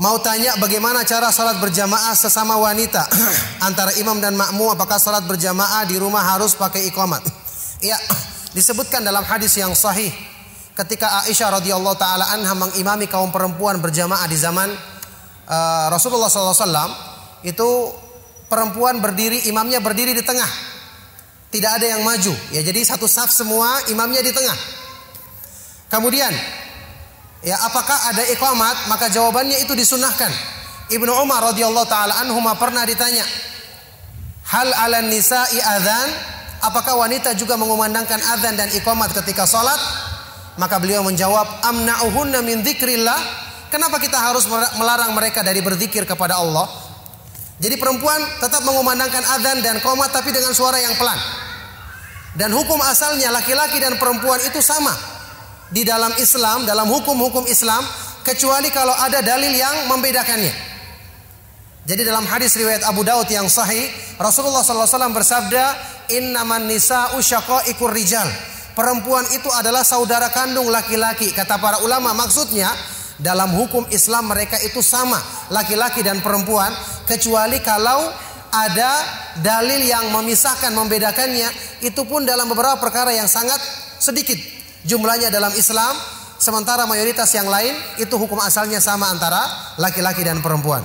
[0.00, 3.04] Mau tanya bagaimana cara salat berjamaah sesama wanita
[3.68, 7.22] antara imam dan makmum apakah salat berjamaah di rumah harus pakai iqamat?
[7.80, 7.96] Ya,
[8.52, 10.12] disebutkan dalam hadis yang sahih
[10.80, 14.72] ketika Aisyah radhiyallahu taala anha mengimami kaum perempuan berjamaah di zaman
[15.44, 16.56] uh, Rasulullah SAW
[17.44, 17.68] itu
[18.48, 20.48] perempuan berdiri, imamnya berdiri di tengah.
[21.50, 22.32] Tidak ada yang maju.
[22.54, 24.54] Ya, jadi satu saf semua, imamnya di tengah.
[25.90, 26.30] Kemudian,
[27.42, 28.86] ya apakah ada iqamat?
[28.86, 30.30] Maka jawabannya itu disunahkan.
[30.90, 33.26] Ibnu Umar radhiyallahu taala anhuma pernah ditanya,
[34.46, 36.08] "Hal 'alan nisa'i adzan?"
[36.60, 39.80] Apakah wanita juga mengumandangkan adzan dan iqamat ketika salat?
[40.60, 44.44] Maka beliau menjawab, "Amna'uhunna min dzikrillah." Kenapa kita harus
[44.76, 46.68] melarang mereka dari berzikir kepada Allah?
[47.56, 51.16] Jadi perempuan tetap mengumandangkan adzan dan qomat tapi dengan suara yang pelan.
[52.36, 54.92] Dan hukum asalnya laki-laki dan perempuan itu sama.
[55.70, 57.80] Di dalam Islam, dalam hukum-hukum Islam,
[58.26, 60.68] kecuali kalau ada dalil yang membedakannya.
[61.86, 63.88] Jadi dalam hadis riwayat Abu Daud yang sahih,
[64.20, 65.64] Rasulullah SAW bersabda,
[66.10, 68.26] Innaman nisa'u syaqa'ikur rijal.
[68.74, 71.34] Perempuan itu adalah saudara kandung laki-laki.
[71.34, 72.70] Kata para ulama maksudnya,
[73.20, 75.20] dalam hukum Islam mereka itu sama,
[75.52, 76.72] laki-laki dan perempuan,
[77.04, 78.08] kecuali kalau
[78.50, 78.90] ada
[79.38, 81.48] dalil yang memisahkan, membedakannya,
[81.84, 83.58] itu pun dalam beberapa perkara yang sangat
[84.00, 84.38] sedikit
[84.88, 85.92] jumlahnya dalam Islam,
[86.40, 89.44] sementara mayoritas yang lain itu hukum asalnya sama antara
[89.76, 90.82] laki-laki dan perempuan.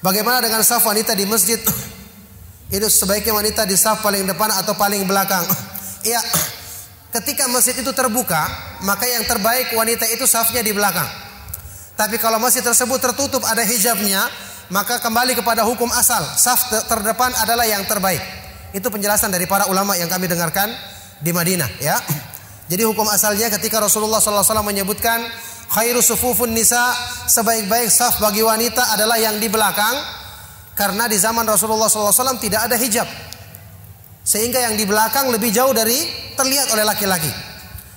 [0.00, 1.58] Bagaimana dengan saf wanita di masjid?
[2.66, 5.46] Itu sebaiknya wanita di saf paling depan atau paling belakang?
[6.06, 6.22] Iya,
[7.18, 8.46] ketika masjid itu terbuka,
[8.86, 11.10] maka yang terbaik wanita itu safnya di belakang.
[11.98, 14.22] Tapi kalau masjid tersebut tertutup ada hijabnya,
[14.70, 18.22] maka kembali kepada hukum asal, saf terdepan adalah yang terbaik.
[18.70, 20.70] Itu penjelasan dari para ulama yang kami dengarkan
[21.18, 21.98] di Madinah, ya.
[22.70, 25.26] Jadi hukum asalnya ketika Rasulullah SAW menyebutkan
[25.74, 26.94] khairu sufufun nisa
[27.26, 29.94] sebaik-baik saf bagi wanita adalah yang di belakang
[30.76, 33.08] karena di zaman Rasulullah SAW tidak ada hijab
[34.20, 35.96] sehingga yang di belakang lebih jauh dari
[36.36, 37.32] terlihat oleh laki-laki.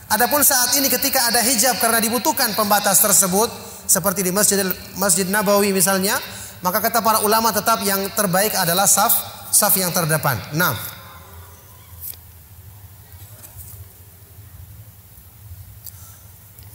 [0.10, 3.52] Adapun saat ini ketika ada hijab karena dibutuhkan pembatas tersebut
[3.86, 4.62] seperti di Masjid
[4.98, 6.18] Masjid Nabawi misalnya,
[6.64, 9.14] maka kata para ulama tetap yang terbaik adalah saf
[9.50, 10.38] saf yang terdepan.
[10.54, 10.74] Nah,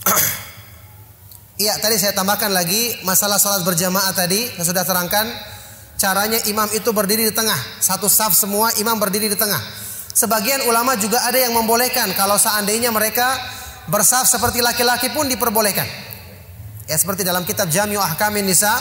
[1.55, 5.54] Iya, tadi saya tambahkan lagi masalah salat berjamaah tadi saya sudah terangkan
[6.05, 9.57] Caranya imam itu berdiri di tengah, satu saf semua imam berdiri di tengah.
[10.13, 13.25] Sebagian ulama juga ada yang membolehkan kalau seandainya mereka
[13.89, 15.89] bersaf seperti laki-laki pun diperbolehkan.
[16.85, 18.77] Ya seperti dalam kitab Jami'u Ahkamin Nisa,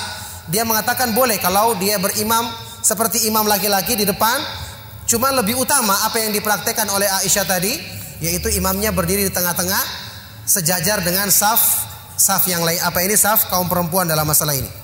[0.52, 2.44] dia mengatakan boleh kalau dia berimam
[2.84, 4.44] seperti imam laki-laki di depan,
[5.08, 7.72] cuma lebih utama apa yang dipraktekkan oleh Aisyah tadi,
[8.20, 9.80] yaitu imamnya berdiri di tengah-tengah
[10.44, 11.88] sejajar dengan saf
[12.20, 12.84] saf yang lain.
[12.84, 14.83] Apa ini saf kaum perempuan dalam masalah ini?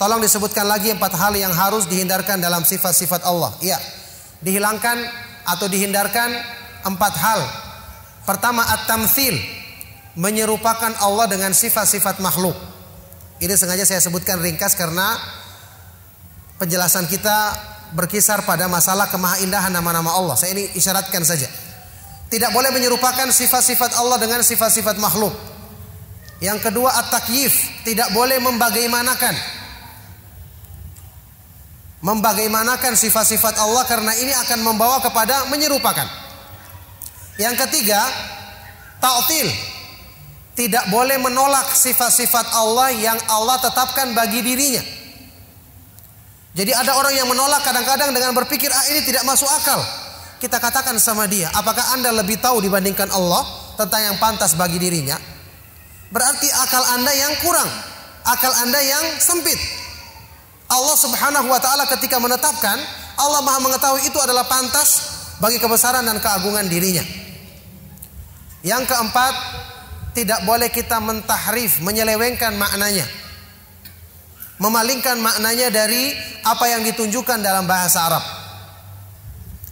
[0.00, 3.52] Tolong disebutkan lagi empat hal yang harus dihindarkan dalam sifat-sifat Allah.
[3.60, 3.76] Iya,
[4.40, 4.96] dihilangkan
[5.44, 6.32] atau dihindarkan
[6.88, 7.40] empat hal.
[8.24, 9.36] Pertama at-tamthil,
[10.16, 12.56] menyerupakan Allah dengan sifat-sifat makhluk.
[13.44, 15.20] Ini sengaja saya sebutkan ringkas karena
[16.56, 17.52] penjelasan kita
[17.92, 20.32] berkisar pada masalah kemahaindahan nama-nama Allah.
[20.32, 21.44] Saya ini isyaratkan saja.
[22.32, 25.36] Tidak boleh menyerupakan sifat-sifat Allah dengan sifat-sifat makhluk.
[26.40, 29.59] Yang kedua at-takyif, tidak boleh membagaimanakan
[32.00, 36.08] membagaimanakan sifat-sifat Allah karena ini akan membawa kepada menyerupakan.
[37.36, 38.00] Yang ketiga,
[39.00, 39.48] ta'til.
[40.50, 44.82] Tidak boleh menolak sifat-sifat Allah yang Allah tetapkan bagi dirinya.
[46.52, 49.80] Jadi ada orang yang menolak kadang-kadang dengan berpikir ah ini tidak masuk akal.
[50.36, 53.44] Kita katakan sama dia, apakah Anda lebih tahu dibandingkan Allah
[53.76, 55.16] tentang yang pantas bagi dirinya?
[56.10, 57.70] Berarti akal Anda yang kurang,
[58.26, 59.79] akal Anda yang sempit.
[60.70, 62.78] Allah Subhanahu wa taala ketika menetapkan
[63.18, 67.02] Allah Maha mengetahui itu adalah pantas bagi kebesaran dan keagungan dirinya.
[68.62, 69.34] Yang keempat,
[70.14, 73.08] tidak boleh kita mentahrif, menyelewengkan maknanya.
[74.60, 76.12] Memalingkan maknanya dari
[76.44, 78.24] apa yang ditunjukkan dalam bahasa Arab.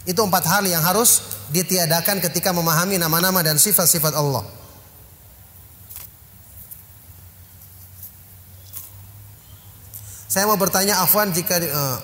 [0.09, 1.21] Itu empat hal yang harus
[1.53, 4.41] ditiadakan ketika memahami nama-nama dan sifat-sifat Allah.
[10.29, 11.99] Saya mau bertanya Afwan jika uh,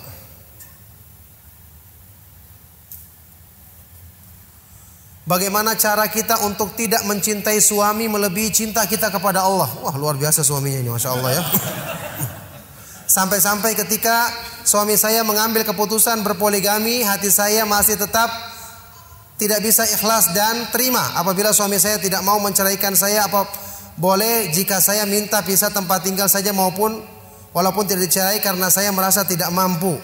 [5.24, 9.72] Bagaimana cara kita untuk tidak mencintai suami melebihi cinta kita kepada Allah?
[9.80, 11.42] Wah luar biasa suaminya ini, masya Allah ya.
[13.16, 14.28] Sampai-sampai ketika
[14.68, 18.28] suami saya mengambil keputusan berpoligami, hati saya masih tetap
[19.40, 21.16] tidak bisa ikhlas dan terima.
[21.16, 23.48] Apabila suami saya tidak mau menceraikan saya, apa
[23.96, 27.00] boleh jika saya minta pisah tempat tinggal saja maupun
[27.54, 29.94] walaupun tidak dicerai karena saya merasa tidak mampu.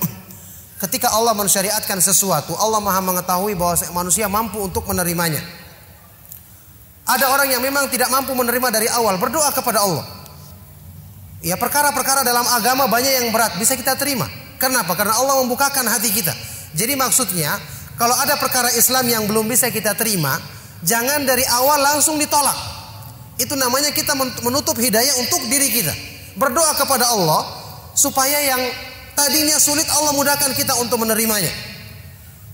[0.80, 5.42] Ketika Allah mensyariatkan sesuatu, Allah Maha mengetahui bahwa manusia mampu untuk menerimanya.
[7.05, 10.07] Ada orang yang memang tidak mampu menerima dari awal, berdoa kepada Allah.
[11.44, 14.24] Ya perkara-perkara dalam agama banyak yang berat bisa kita terima.
[14.57, 14.96] Kenapa?
[14.96, 16.32] Karena Allah membukakan hati kita.
[16.72, 17.61] Jadi maksudnya,
[18.01, 20.40] kalau ada perkara Islam yang belum bisa kita terima,
[20.80, 22.57] jangan dari awal langsung ditolak.
[23.36, 26.09] Itu namanya kita menutup hidayah untuk diri kita
[26.41, 27.45] berdoa kepada Allah
[27.93, 28.62] supaya yang
[29.12, 31.53] tadinya sulit Allah mudahkan kita untuk menerimanya.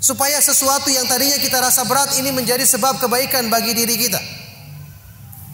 [0.02, 4.20] Supaya sesuatu yang tadinya kita rasa berat ini menjadi sebab kebaikan bagi diri kita.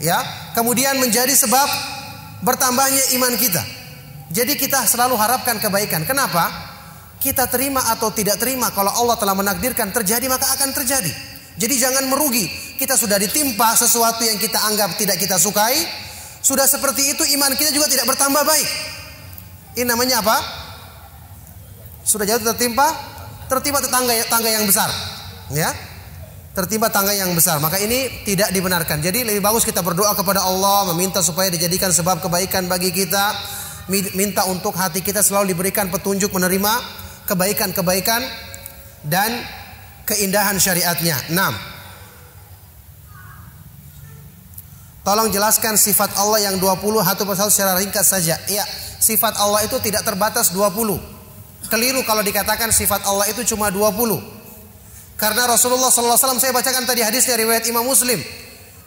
[0.02, 0.18] Ya,
[0.58, 1.68] kemudian menjadi sebab
[2.42, 3.62] bertambahnya iman kita.
[4.34, 6.02] Jadi kita selalu harapkan kebaikan.
[6.08, 6.50] Kenapa?
[7.22, 11.12] Kita terima atau tidak terima kalau Allah telah menakdirkan terjadi maka akan terjadi.
[11.54, 12.50] Jadi jangan merugi.
[12.80, 15.86] Kita sudah ditimpa sesuatu yang kita anggap tidak kita sukai,
[16.52, 18.68] sudah seperti itu iman kita juga tidak bertambah baik.
[19.80, 20.36] Ini namanya apa?
[22.04, 22.92] Sudah jatuh tertimpa,
[23.48, 24.92] tertimpa tangga tangga yang besar.
[25.48, 25.72] Ya.
[26.52, 27.56] Tertimpa tangga yang besar.
[27.56, 29.00] Maka ini tidak dibenarkan.
[29.00, 33.32] Jadi lebih bagus kita berdoa kepada Allah, meminta supaya dijadikan sebab kebaikan bagi kita,
[34.12, 36.72] minta untuk hati kita selalu diberikan petunjuk menerima
[37.32, 38.20] kebaikan-kebaikan
[39.08, 39.40] dan
[40.04, 41.16] keindahan syariatnya.
[41.32, 41.71] 6.
[45.02, 48.38] Tolong jelaskan sifat Allah yang 20 satu persatu secara ringkas saja.
[48.46, 48.62] Iya,
[49.02, 51.02] sifat Allah itu tidak terbatas 20.
[51.66, 54.22] Keliru kalau dikatakan sifat Allah itu cuma 20.
[55.18, 58.18] Karena Rasulullah SAW saya bacakan tadi hadisnya riwayat Imam Muslim.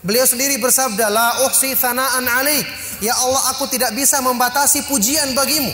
[0.07, 2.63] Beliau sendiri bersabda, La uhsi thana'an alaik.
[3.03, 5.71] Ya Allah aku tidak bisa membatasi pujian bagimu.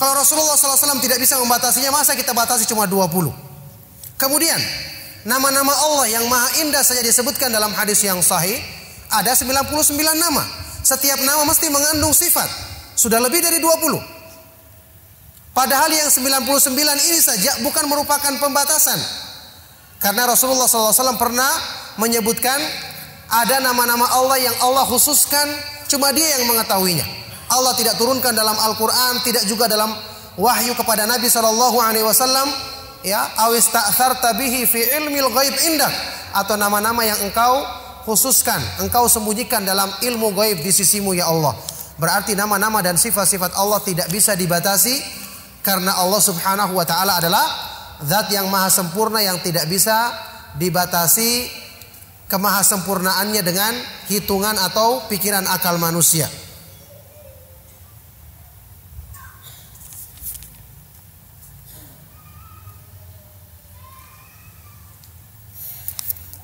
[0.00, 3.32] Kalau Rasulullah SAW tidak bisa membatasinya, masa kita batasi cuma 20?
[4.16, 4.60] Kemudian,
[5.28, 8.60] nama-nama Allah yang maha indah saja disebutkan dalam hadis yang sahih
[9.10, 9.70] ada 99
[10.16, 10.42] nama.
[10.80, 12.48] Setiap nama mesti mengandung sifat.
[12.96, 14.20] Sudah lebih dari 20.
[15.50, 16.72] Padahal yang 99
[17.10, 18.96] ini saja bukan merupakan pembatasan.
[20.00, 21.50] Karena Rasulullah SAW pernah
[22.00, 22.56] menyebutkan
[23.28, 25.44] ada nama-nama Allah yang Allah khususkan
[25.90, 27.04] cuma dia yang mengetahuinya.
[27.50, 29.90] Allah tidak turunkan dalam Al-Quran, tidak juga dalam
[30.38, 32.48] wahyu kepada Nabi Shallallahu Alaihi Wasallam.
[33.00, 35.92] Ya, awis ta'tharta bihi fi ilmil ghaib indak
[36.36, 37.64] atau nama-nama yang engkau
[38.04, 41.56] khususkan, engkau sembunyikan dalam ilmu gaib di sisimu ya Allah.
[42.00, 44.96] Berarti nama-nama dan sifat-sifat Allah tidak bisa dibatasi
[45.60, 47.44] karena Allah Subhanahu wa taala adalah
[48.00, 50.08] zat yang maha sempurna yang tidak bisa
[50.56, 51.52] dibatasi
[52.30, 53.72] kemahasempurnaannya dengan
[54.08, 56.30] hitungan atau pikiran akal manusia.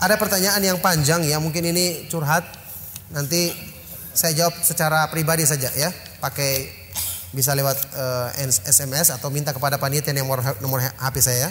[0.06, 2.46] Ada pertanyaan yang panjang ya, mungkin ini curhat.
[3.10, 3.50] Nanti
[4.14, 5.90] saya jawab secara pribadi saja ya,
[6.22, 6.70] pakai
[7.34, 11.50] bisa lewat uh, eh, SMS atau minta kepada panitia yang nomor nomor HP saya.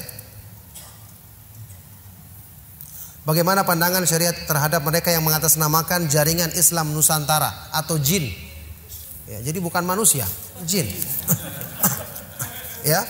[3.27, 8.23] Bagaimana pandangan syariat terhadap mereka yang mengatasnamakan jaringan Islam Nusantara atau jin?
[9.27, 10.23] Ya, jadi bukan manusia,
[10.63, 10.87] jin.
[12.95, 13.03] ya.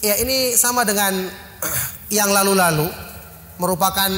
[0.00, 1.28] Ya, ini sama dengan
[2.08, 3.11] yang lalu-lalu
[3.56, 4.08] merupakan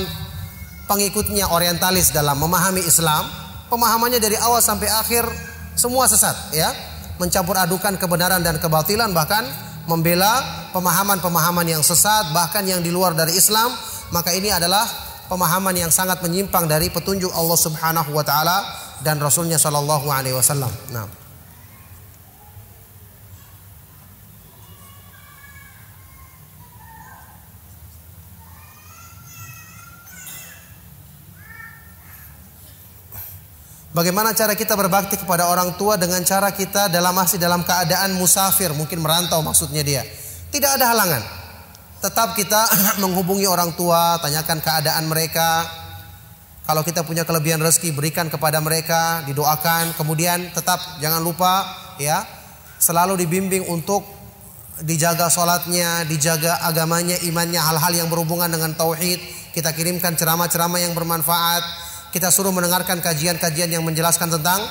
[0.84, 3.26] pengikutnya orientalis dalam memahami Islam,
[3.72, 5.24] pemahamannya dari awal sampai akhir
[5.74, 6.70] semua sesat, ya.
[7.18, 9.46] Mencampur adukan kebenaran dan kebatilan bahkan
[9.86, 10.42] membela
[10.74, 13.70] pemahaman-pemahaman yang sesat bahkan yang di luar dari Islam
[14.10, 14.82] maka ini adalah
[15.30, 18.66] pemahaman yang sangat menyimpang dari petunjuk Allah Subhanahu wa taala
[19.06, 20.72] dan Rasulnya Shallallahu alaihi wasallam.
[20.90, 21.23] Nah.
[33.94, 38.74] Bagaimana cara kita berbakti kepada orang tua dengan cara kita dalam masih dalam keadaan musafir,
[38.74, 40.02] mungkin merantau maksudnya dia.
[40.50, 41.44] Tidak ada halangan
[42.04, 42.68] tetap kita
[43.02, 45.64] menghubungi orang tua, tanyakan keadaan mereka.
[46.64, 49.96] Kalau kita punya kelebihan rezeki, berikan kepada mereka, didoakan.
[49.96, 51.64] Kemudian tetap jangan lupa
[51.96, 52.24] ya,
[52.76, 54.04] selalu dibimbing untuk
[54.80, 59.20] dijaga sholatnya, dijaga agamanya, imannya, hal-hal yang berhubungan dengan tauhid.
[59.52, 61.83] Kita kirimkan ceramah-ceramah yang bermanfaat.
[62.14, 64.62] Kita suruh mendengarkan kajian-kajian yang menjelaskan tentang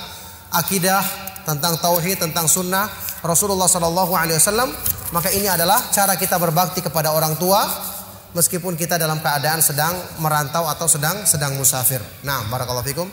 [0.56, 1.04] akidah,
[1.44, 2.88] tentang tauhid, tentang sunnah
[3.20, 4.72] Rasulullah Shallallahu Alaihi Wasallam
[5.12, 7.68] maka ini adalah cara kita berbakti kepada orang tua
[8.32, 9.92] meskipun kita dalam keadaan sedang
[10.24, 12.00] merantau atau sedang sedang musafir.
[12.24, 13.12] Nah, barakallahu fikum.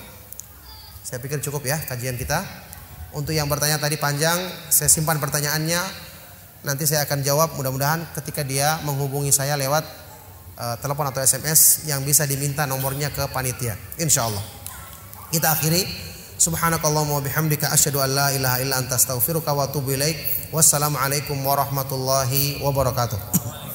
[1.03, 2.47] Saya pikir cukup ya kajian kita.
[3.11, 4.39] Untuk yang bertanya tadi panjang,
[4.71, 5.83] saya simpan pertanyaannya.
[6.71, 9.83] Nanti saya akan jawab mudah-mudahan ketika dia menghubungi saya lewat
[10.61, 13.81] uh, telepon atau SMS yang bisa diminta nomornya ke panitia.
[13.97, 14.45] Insya Allah.
[15.33, 20.17] Kita akhiri Subhanakallahumma bihamdika asyhadu an la ilaha illa anta astaghfiruka wa atubu ilaik.
[20.53, 23.70] Wassalamualaikum warahmatullahi wabarakatuh.